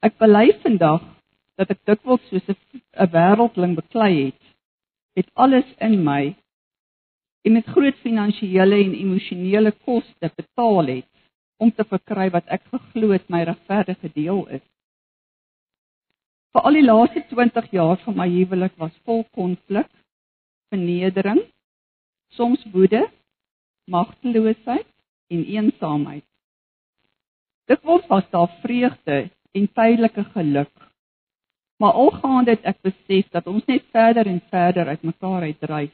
[0.06, 1.06] Ek bely vandag
[1.60, 4.44] dat ek dikwels soos 'n wêreldling beklei het,
[5.16, 6.36] het alles in my
[7.46, 11.10] en met groot finansiële en emosionele koste betaal het
[11.60, 14.66] om te verkry wat ek geglo het my regverdige deel is.
[16.56, 19.90] Vir al die laaste 20 jaar van my huwelik was vol konflik,
[20.72, 21.44] vernedering,
[22.34, 23.04] soms woede,
[23.90, 24.88] magteloosheid
[25.30, 26.26] en eensaamheid.
[27.70, 30.74] Dikwels was daar vreugde en tydelike geluk.
[31.80, 35.94] Maar algaande het ek besef dat ons net verder en verder uitmekaar uitdryf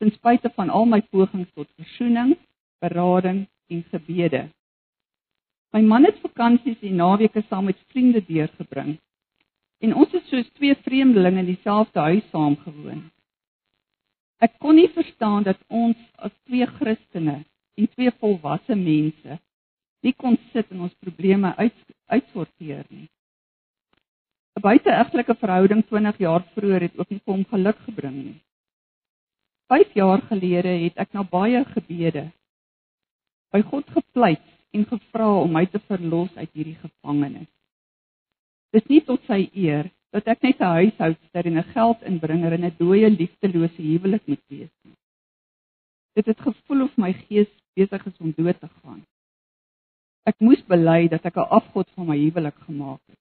[0.00, 2.32] ten spyte van al my pogings tot versoening,
[2.80, 4.46] berading en gebede.
[5.70, 8.98] My man het vakansies en naweke saam met vriende deurgebring.
[9.78, 13.04] En ons het soos twee vreemdelinge in dieselfde huis saamgewoon.
[14.40, 17.42] Ek kon nie verstaan dat ons as twee Christene
[17.76, 19.38] en twee volwasse mense
[20.00, 23.08] nie kon sit en ons probleme uit uitsorteer nie.
[24.56, 28.38] 'n Buiteegtelike verhouding 20 jaar vroeër het ook nie vir hom geluk gebring nie.
[29.70, 32.24] 5 jaar gelede het ek na baie gebede
[33.52, 37.48] by God gepleit en gevra om my te verlos uit hierdie gevangenis.
[38.74, 42.76] Dis nie tot sy eer dat ek net 'n huishoudster en 'n geldinbringer in 'n
[42.78, 44.96] dooie liefdelose huwelik moet wees nie.
[46.14, 49.02] Dit het gevoel of my gees besig is om dood te gaan.
[50.26, 53.18] Ek moes bely dat ek 'n afgod van my huwelik gemaak het.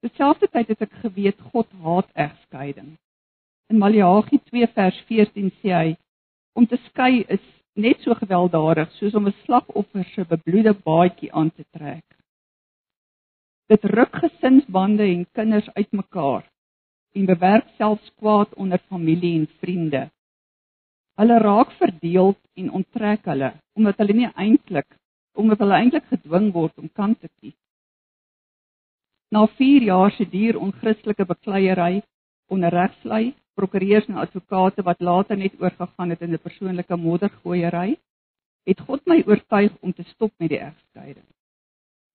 [0.00, 2.96] Terselfdertyd het ek geweet God haat egskeiding.
[3.70, 5.96] In Maleagi 2 vers 14 sê hy
[6.54, 11.50] om te skei is net so gewelddadig soos om 'n slagoffer se bebloede baadjie aan
[11.50, 12.04] te trek.
[13.68, 16.44] Dit ruk gesinsbande en kinders uitmekaar
[17.14, 20.10] en bewerk selfs kwaad onder familie en vriende.
[21.16, 24.98] Hulle raak verdeeld en onttrek hulle omdat hulle nie eintlik
[25.36, 27.58] omdat hulle eintlik gedwing word om kant te kies.
[29.32, 32.02] Na 4 jaar se duur onchristelike bekleierery
[32.48, 37.96] onder regslei prokureurs en advokate wat later net oorgegaan het in 'n persoonlike moddergooiery,
[38.66, 41.26] het God my oortuig om te stop met die egskeiding.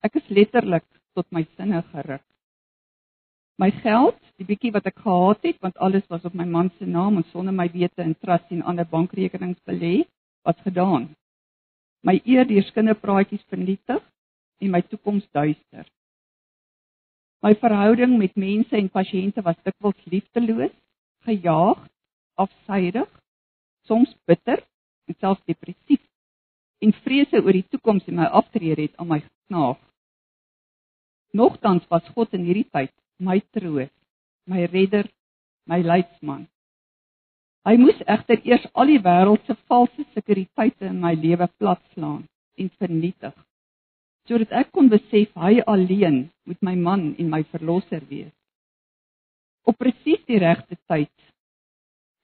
[0.03, 2.25] Ek is letterlik tot my sinne geruk.
[3.61, 6.85] My geld, die bietjie wat ek gehad het, want alles was op my man se
[6.85, 10.05] naam en sonder my wete in trust en ander bankrekenings belê,
[10.43, 11.11] was gedaan.
[12.01, 14.01] My eer deur skinderpraatjies vernietig
[14.61, 15.85] en my toekoms duister.
[17.41, 20.73] My verhouding met mense en pasiënte was dikwels liefdeloos
[21.27, 21.79] gejaag,
[22.41, 23.09] afsydig,
[23.87, 24.63] soms bitter
[25.07, 26.01] en selfs depressief.
[26.81, 29.77] En vrese oor die toekoms en my aftrede het aan my geknaag.
[31.37, 33.91] Nogtans was God in hierdie tyd my troos,
[34.49, 35.05] my redder,
[35.69, 36.47] my leidsman.
[37.69, 42.25] Hy moes egter eers al die wêreld se valse sekuriteite in my lewe platslaan
[42.57, 43.37] en vernietig
[44.29, 48.33] sodat ek kon besef hy alleen moet my man en my verlosser wees
[49.63, 51.11] op presies die regte tyd.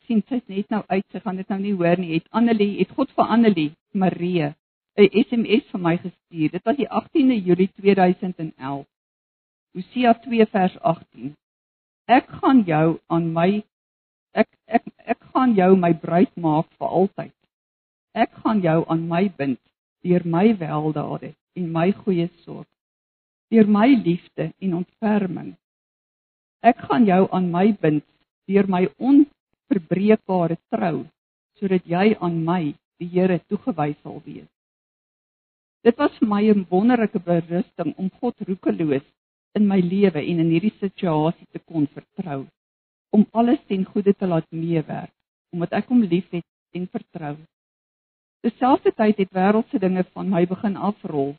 [0.07, 2.13] sien sy net nou uit, sy gaan dit nou nie hoor nie.
[2.13, 4.53] Het Annelie, het God vir Annelie Marie
[4.97, 6.51] 'n SMS vir my gestuur.
[6.51, 8.85] Dit was die 18de Julie 2011.
[9.73, 11.35] Hosea 2 vers 18.
[12.07, 13.63] Ek gaan jou aan my
[14.33, 17.35] ek ek ek gaan jou my bruid maak vir altyd.
[18.13, 19.59] Ek gaan jou aan my bind
[20.01, 22.67] deur my weldade en my goeie sorg.
[23.51, 25.57] Deur my liefde en ontferming
[26.65, 28.03] Ek gaan jou aan my bind
[28.49, 31.05] deur my onverbreekbare trou,
[31.59, 34.49] sodat jy aan my, die Here, toegewys sal wees.
[35.85, 39.05] Dit was vir my 'n wonderlike berusting om God roekeloos
[39.53, 42.47] in my lewe en in hierdie situasie te kon vertrou,
[43.13, 45.13] om alles ten goeie te laat meewerk,
[45.53, 47.37] omdat ek hom liefhet en vertrou.
[48.41, 51.35] Terselfdertyd het wêreldse dinge van my begin afrol.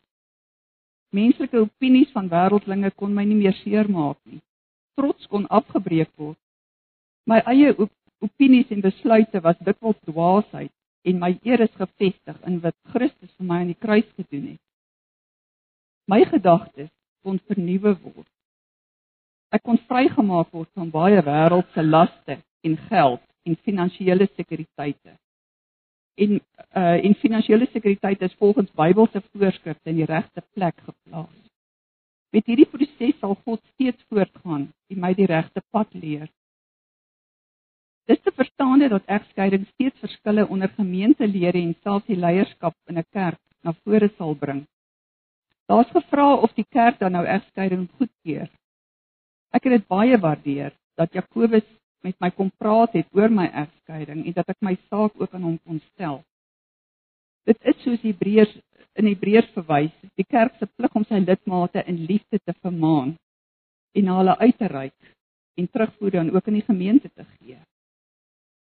[1.10, 4.40] Menslike opinies van wêreldlinge kon my nie meer seermaak nie
[4.98, 6.38] trots kon afgebreek word.
[7.28, 7.92] My eie op
[8.24, 10.72] opinies en besluite was dikwels dwaasheid
[11.08, 14.62] en my eer is gefestig in wat Christus vir my aan die kruis gedoen het.
[16.08, 16.90] My gedagtes
[17.22, 18.28] kon vernuwe word.
[19.54, 25.14] Ek kon vrygemaak word van baie wêreldse laste en geld en finansiële sekuriteite.
[26.18, 26.40] En
[26.76, 31.47] uh en finansiële sekuriteit is volgens Bybelse voorskrifte in die regte plek geplaas.
[32.30, 36.28] Met hierdie proses sal God steeds voortgaan en my die regte pad leer.
[38.08, 43.08] Dis te verstaan dat egskeiding steeds verskille onder gemeentelede en selfs die leierskap in 'n
[43.10, 44.66] kerk na vore sal bring.
[45.68, 48.48] Daar's gevra of die kerk dan nou egskeiding goedkeur.
[49.52, 51.66] Ek het dit baie waardeer dat Jakobus
[52.00, 55.42] met my kom praat het oor my egskeiding en dat ek my saak ook aan
[55.42, 56.22] hom kon stel.
[57.44, 58.54] Dit is soos Hebreërs
[58.96, 63.16] in Hebreërs verwys, die kerk se plig om sy lidmate in liefde te vermaan.
[63.98, 65.14] en na hulle uit te reik
[65.58, 67.58] en terugvoer dan ook in die gemeente te gee.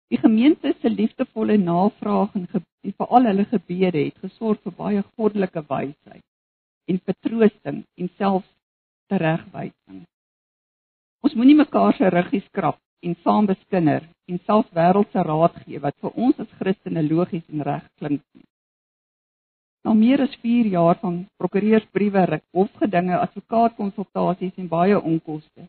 [0.08, 2.48] Die gemeente se liefdevolle navraag en,
[2.82, 6.24] en veral hulle gebede het gesorg vir baie goddelike wysheid
[6.88, 8.50] en vertroosting en selfs
[9.12, 10.04] teregwysing.
[11.22, 15.98] Ons moenie mekaar se ruggies krap en saam beskinder en selfs wêreldse raad gee wat
[16.02, 18.46] vir ons as Christene logies en reg klink nie.
[19.88, 25.62] Na meer as 4 jaar van prokureursbriewe, hofgedinge, advokaatkonsultasies en baie onkoste,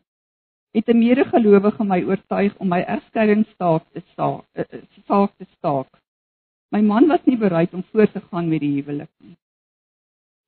[0.76, 5.88] het 'n medegelowige my oortuig om my egskeidingsstaak te staak, uh, saak te staak.
[6.68, 9.36] My man was nie bereid om voort te gaan met die huwelik nie.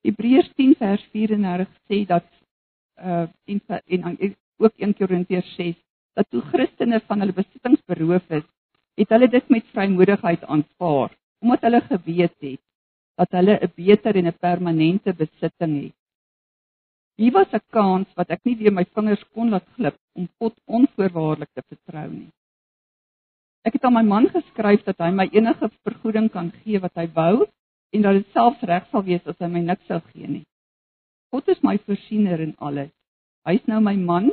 [0.05, 2.27] Hebreërs 10 vers 34 sê dat
[3.01, 5.75] uh en en ook 1 Korintiërs 6
[6.13, 8.45] dat toe Christene van hulle besittings beroof is,
[8.95, 12.61] het hulle dit met vrymoedigheid aanvaar, omdat hulle geweet het
[13.19, 15.95] dat hulle 'n beter en 'n permanente besitting het.
[17.15, 20.55] Hier was 'n kans wat ek nie weer my vingers kon laat glip om God
[20.65, 22.31] onvoorwaardelik te vertrou nie.
[23.63, 27.07] Ek het aan my man geskryf dat hy my enige vergoeding kan gee wat hy
[27.13, 27.45] wou
[27.93, 30.45] en dat dit selfs reg sal wees as hy my niks sou gee nie.
[31.31, 32.91] God is my voorsiener in alles.
[33.45, 34.31] Hy's nou my man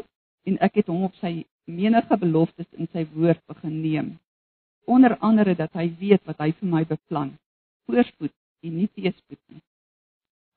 [0.49, 4.11] en ek het hom op sy menige beloftes in sy woord begin neem.
[4.87, 7.37] Onder andere dat hy weet wat hy vir my beplan.
[7.87, 9.63] Voorspoed en nie teëspoed nie.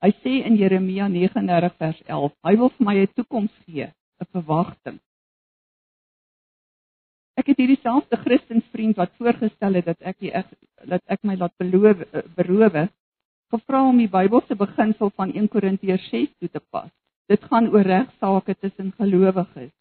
[0.04, 4.32] Hy sê in Jeremia 39 vers 11, hy wil vir my 'n toekoms gee, 'n
[4.32, 5.00] verwagting.
[7.40, 10.32] Ek het hierdie selfde Christenvriend wat voorgestel het dat ek die
[10.86, 12.04] dat ek my laat beloof
[12.36, 12.90] berowe,
[13.54, 16.92] gevra om die Bybelse beginsel van 1 Korintiërs 6 toe te pas.
[17.32, 19.72] Dit gaan oor regsaake tussen gelowiges.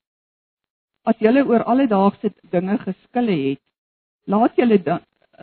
[1.05, 3.63] As julle oor alledaagse dinge geskille het,
[4.31, 4.79] laat julle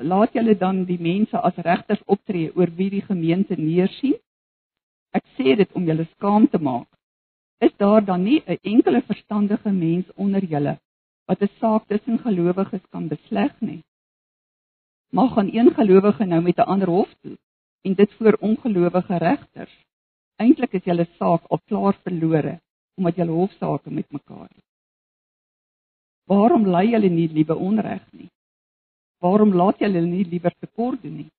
[0.01, 4.15] laat julle dan die mense as regters optree oor wie die gemeente neersien?
[5.11, 6.87] Ek sê dit om julle skaam te maak.
[7.59, 10.79] Is daar dan nie 'n enkele verstandige mens onder julle
[11.27, 13.83] wat 'n saak tussen gelowiges kan besleg nie?
[15.11, 17.37] Mag aan een gelowige nou met 'n ander hof toe
[17.81, 19.75] en dit voor ongelowige regters.
[20.35, 22.59] Eintlik is julle saak al klaar verlore
[22.97, 24.65] omdat julle hofsaake met mekaar het.
[26.23, 28.29] Waarom lei julle nie liewe onreg nie?
[29.19, 31.29] Waarom laat julle nie liewer tekort doen nie?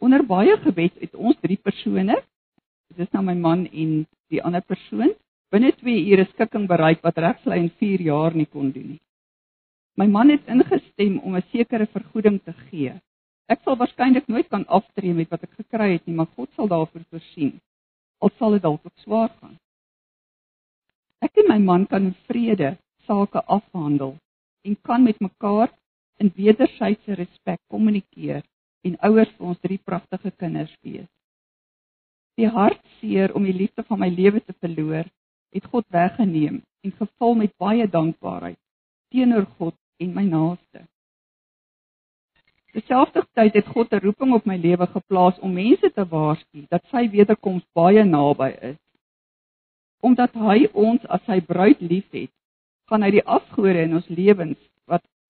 [0.00, 2.16] Onder baie gebed het ons drie persone,
[2.92, 5.12] dit is nou my man en die ander persoon,
[5.52, 9.02] binne 2 ure skikking bereik wat regslei in 4 jaar nie kon doen nie.
[9.96, 12.92] My man het ingestem om 'n sekere vergoeding te gee.
[13.48, 16.68] Ek sal waarskynlik nooit kan aftree met wat ek gekry het nie, maar God sal
[16.68, 17.60] daarvoor voorsien.
[18.20, 19.56] Al sal dit dalk ook swaar gaan.
[21.20, 22.76] Ek en my man kan in vrede
[23.06, 24.16] sake afhandel
[24.64, 25.70] en kan met mekaar
[26.22, 28.42] in wederwysige respek kommunikeer
[28.86, 31.08] en ouers vir ons drie pragtige kinders wees.
[32.36, 35.08] Die hartseer om die liefde van my lewe te verloor,
[35.56, 38.58] het God weggeneem en gevul met baie dankbaarheid
[39.14, 40.82] teenoor God en my naaste.
[42.76, 47.08] Terselfdertyd het God 'n roeping op my lewe geplaas om mense te waarsku dat sy
[47.10, 48.80] wederkoms baie naby is.
[50.00, 52.30] Omdat hy ons as sy bruid liefhet,
[52.88, 54.58] gaan hy die afgode in ons lewens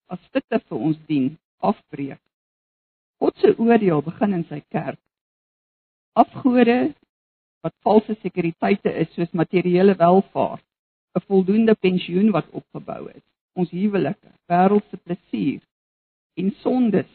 [0.07, 2.21] as stitte vir ons dien, afbreek.
[3.19, 4.99] God se oordeel begin in sy kerk.
[6.17, 6.93] Afgode
[7.65, 10.63] wat valse sekuriteite is soos materiële welfaart,
[11.17, 13.23] 'n voldoende pensioen wat opgebou is,
[13.55, 15.61] ons huwelike, wêreldse plesier
[16.37, 17.09] en sondes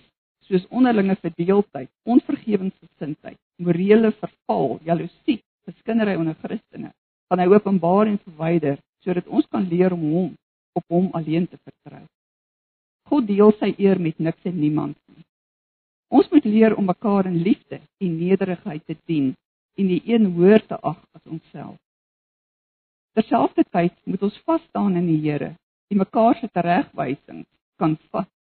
[0.49, 5.39] soos onderlinge verdeeldheid, onvergewensgesindheid, morele verval, jaloesie,
[5.69, 6.91] geskindery onder Christene,
[7.31, 10.33] gaan hy openbaar en verwyder sodat ons kan leer om hom
[10.79, 12.03] op hom alleen te vertrou.
[13.13, 15.27] God deel sy eer met niks en niemand nie.
[16.09, 19.35] Ons moet leer om mekaar in liefde en nederigheid te dien
[19.77, 21.77] en die een hoër te ag as onsself.
[23.13, 25.51] Terselfdertyd moet ons vas staan in die Here
[25.93, 28.31] en mekaar se teregwysings kan vat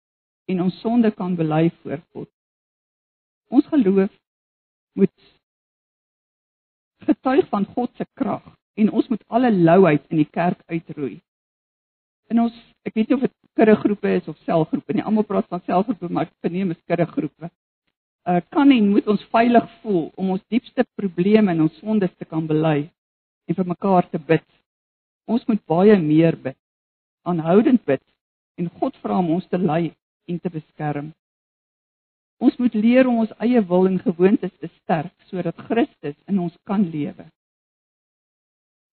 [0.48, 2.30] en ons sonde kan bely voor God.
[3.52, 4.12] Ons geloof
[4.96, 5.28] moet
[7.04, 8.48] getuig van God se krag
[8.80, 11.18] en ons moet alle louheid in die kerk uitroei.
[12.32, 12.56] In ons
[12.88, 15.04] ek weet nie of dit kuddegroepe is of selgroepe nie.
[15.04, 17.50] Almal praat van selgroepe, maar ek verneem is kuddegroepe.
[18.28, 22.24] Uh kan en moet ons veilig voel om ons diepste probleme en ons sondes te
[22.24, 22.90] kan bely
[23.50, 24.46] en vir mekaar te bid.
[25.26, 26.58] Ons moet baie meer bid.
[27.26, 28.02] Aanhoudend bid
[28.58, 29.92] en God vra om ons te lei
[30.30, 31.10] en te beskerm.
[32.42, 36.54] Ons moet leer om ons eie wil en gewoontes te sterk sodat Christus in ons
[36.66, 37.26] kan lewe.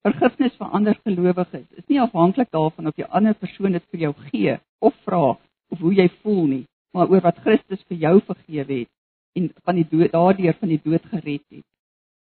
[0.07, 4.13] Vergifnis vir ander gelowiges is nie afhanklik daarvan of jy ander persoon dit vir jou
[4.29, 6.65] gee of vra of hoe jy voel nie,
[6.95, 8.91] maar oor wat Christus vir jou vergewe het
[9.35, 11.65] en van die dood daardeur van die dood gered het.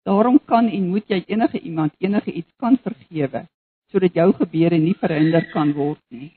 [0.09, 3.45] Daarom kan en moet jy enige iemand enige iets kan vergewe
[3.91, 6.31] sodat jou gebede nie verhinder kan word nie.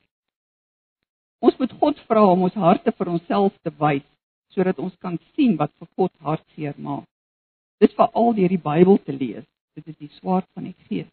[1.41, 4.05] Ons moet God vra om ons harte vir onsself te wys
[4.53, 7.09] sodat ons kan sien wat vir God hartseer maak.
[7.81, 9.47] Dis veral deur die Bybel te lees.
[9.75, 11.11] Dit is die swaard van die Gees.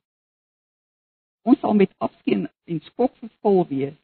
[1.43, 3.99] Ons sal met afskeen en skok vervul wees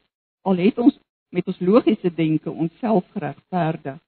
[0.49, 0.95] al het ons
[1.35, 3.99] met ons logiese denke onsself geregverdig.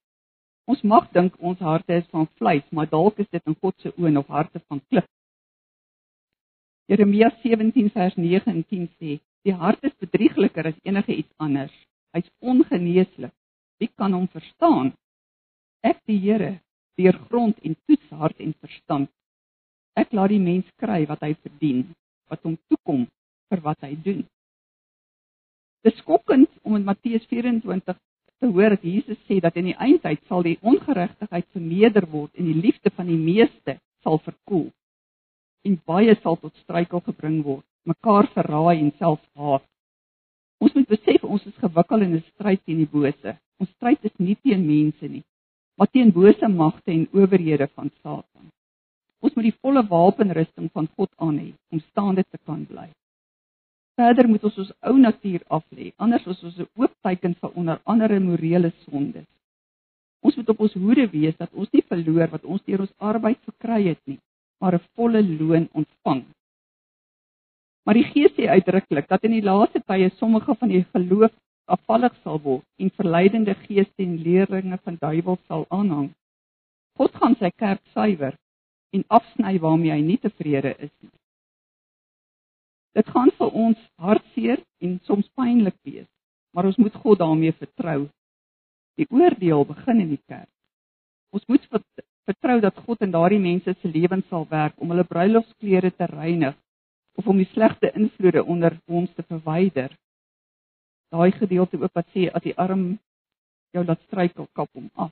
[0.65, 3.91] Ons mag dink ons harte is van vleis, maar dalk is dit in God se
[3.97, 5.07] oë nog harte van klip.
[6.89, 11.75] Jeremia 17 vers 9 en 10 sê: Die hart is bedriegliker as enige iets anders.
[12.15, 13.33] Hy's ongeneeslik.
[13.79, 14.91] Wie kan hom verstaan?
[15.81, 16.59] Ek die Here,
[16.97, 19.09] deurgrond en toets hart en verstand.
[19.99, 21.83] Ek laat die mens kry wat hy verdien,
[22.31, 23.07] wat hom toekom
[23.51, 24.21] vir wat hy doen.
[25.83, 27.97] Dis skokkend om in Matteus 24
[28.41, 32.47] te hoor dat Jesus sê dat in die eindtyd sal die ongeregtigheid vermeerder word en
[32.49, 34.69] die liefde van die meeste sal verkoel.
[35.67, 39.65] En baie sal tot struikel gebring word, mekaar verraai en selfs haat.
[40.61, 43.35] Ons moet besef ons is gewikkel in 'n stryd teen die bose.
[43.59, 45.23] Ons stryd is nie teen mense nie,
[45.77, 48.49] maar teen bose magte en owerhede van Satan.
[49.21, 52.87] Ons moet die volle wapenrusting van God aan hê om staande te kan bly.
[53.99, 57.51] Verder moet ons ons ou natuur af lê, anders is ons 'n oop teken vir
[57.55, 59.29] onder andere morele sondes.
[60.25, 63.39] Ons moet op ons hoede wees dat ons nie verloor wat ons deur ons arbeid
[63.49, 64.19] verkry het nie,
[64.59, 66.23] maar 'n volle loon ontvang.
[67.85, 71.33] Maar die Gees sê uitdruklik dat in die laaste tye sommige van die geloof
[71.65, 76.09] afvallig sal word en verleidende geeste en leerlinge van duiwels sal aanhang.
[76.97, 78.35] God gaan sy kerk suiwer
[78.91, 81.13] en afsny waarmee hy nie tevrede is nie.
[82.97, 86.07] Dit gaan vir ons hartseer en soms pynlik wees,
[86.51, 88.09] maar ons moet God daarmee vertrou.
[88.99, 90.49] Die oordeel begin in die kerk.
[91.31, 91.63] Ons moet
[92.27, 96.57] vertrou dat God in daardie mense se lewens sal werk om hulle bruilofsklere te reinig
[97.15, 99.95] of om die slegte invloede onder ons te verwyder.
[101.11, 102.99] Daai gedeelte ook wat sê as die arm
[103.71, 105.11] jou laat struikel, kap hom af.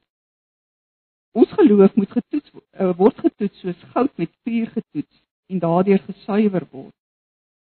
[1.37, 6.65] Ons geloof moet getoets eh, word getoets soos goud met vuur getoets en daardeur gesuiwer
[6.71, 6.95] word.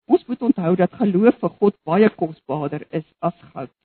[0.05, 3.77] Ons moet onthou dat geloof vir God baie kosbaarder is as goud.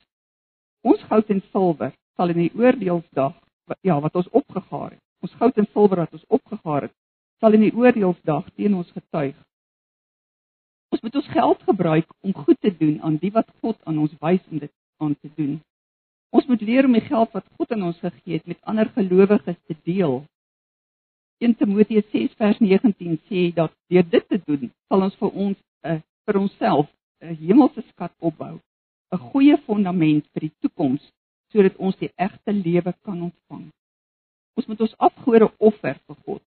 [0.83, 3.37] Ons goud en silwer sal in die oordeelsdag
[3.85, 5.05] ja, wat ons opgegaar het.
[5.23, 6.95] Ons goud en silwer wat ons opgegaar het,
[7.43, 9.37] sal in die oordeelsdag teen ons getuig.
[10.89, 14.15] Ons moet ons geld gebruik om goed te doen aan die wat God aan ons
[14.23, 14.73] wys om dit
[15.05, 15.59] aan te doen.
[16.31, 19.57] Ons moet leer om die geld wat God aan ons gegee het met ander gelowiges
[19.67, 20.21] te deel.
[21.39, 25.59] 1 Timoteus 6 vers 19 sê dat deur dit te doen, sal ons vir ons
[25.85, 26.89] 'n vir onsself
[27.23, 28.61] 'n hemelse skat opbou,
[29.13, 31.13] 'n goeie fondament vir die toekoms
[31.53, 33.71] sodat ons die egte lewe kan ontvang.
[34.57, 36.43] Ons moet ons afgode offer vir God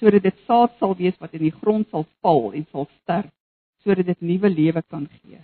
[0.00, 3.30] sodat dit saad sal wees wat in die grond sal val en sal sterf
[3.84, 5.38] sodat dit nuwe lewe kan gee.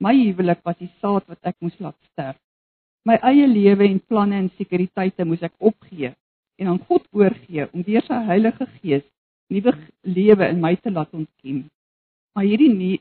[0.00, 2.38] My huwelik was die saad wat ek moes laat sterf.
[3.04, 6.14] My eie lewe en planne en sekuriteite moes ek opgee
[6.60, 9.04] en aan God oorgee om deur sy Heilige Gees
[9.52, 9.74] nuwe
[10.16, 11.58] lewe in my te laat ontkiem.
[12.32, 12.94] Maar hierdie nie,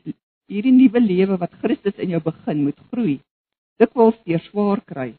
[0.52, 3.16] hierdie nuwe lewe wat Christus in jou begin moet groei.
[3.80, 5.14] Dikwels deur swaar kry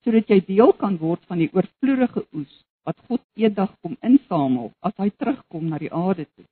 [0.00, 2.54] sodat jy deel kan word van die oorvloedige oes
[2.88, 6.46] wat God eendag kom insamel as hy terugkom na die aarde toe.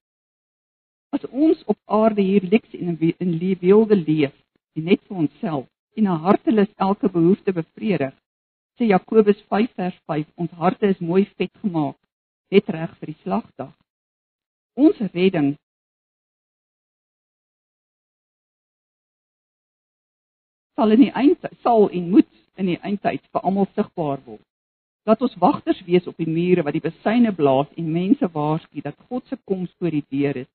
[1.16, 4.36] As ons op aarde hier liks en in lewe leef,
[4.77, 5.65] en net vir onsself
[5.98, 8.14] en 'n hartelus elke behoefte bevredig,
[8.76, 11.98] sê Jakobus 5 vers 5, ons harte is mooi vet gemaak,
[12.50, 13.74] net reg vir die slagdag.
[14.76, 15.56] Ons redding
[20.78, 22.30] sal in die eindtyd sal en moet
[22.62, 24.44] in die eindtyd vir almal sigbaar word.
[25.08, 28.98] Laat ons wagters wees op die mure wat die besyne blaas en mense waarsku dat
[29.08, 30.50] God se koms voor die deur is.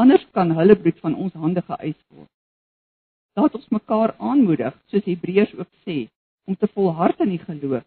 [0.00, 2.30] Anders kan hulle bloed van ons hande geëis word.
[3.38, 6.08] Laat ons mekaar aanmoedig, soos Hebreërs ook sê,
[6.50, 7.84] om te volhard in die geloof.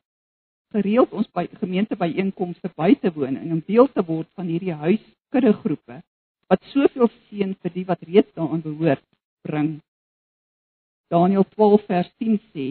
[0.71, 5.97] Gereeld ons by gemeentebyeenkomste by te woon en om deel te word van hierdie huiskuddegroepe
[6.51, 9.03] wat soveel seën vir die wat reeds daaraan behoort
[9.47, 9.73] bring.
[11.11, 12.67] Daniël 12 vers 10 sê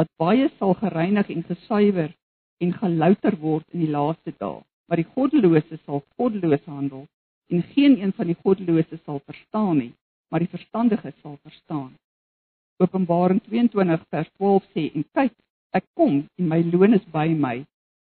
[0.00, 2.16] dat baie sal gereinig en gesuiwer
[2.64, 7.04] en gelouter word in die laaste dae, maar die goddelose sal goddeloos handel
[7.52, 9.92] en geen een van die goddelose sal verstaan nie,
[10.32, 11.92] maar die verstandige sal verstaan.
[12.78, 15.32] Openbaring 22 vers 12 sê en kyk,
[15.78, 17.56] ek kom en my loon is by my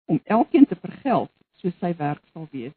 [0.09, 1.29] om elkeen te vergeld
[1.61, 2.73] soos sy werk sal wees.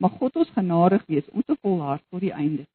[0.00, 2.66] Mag God ons genadig wees om te volhard tot die einde.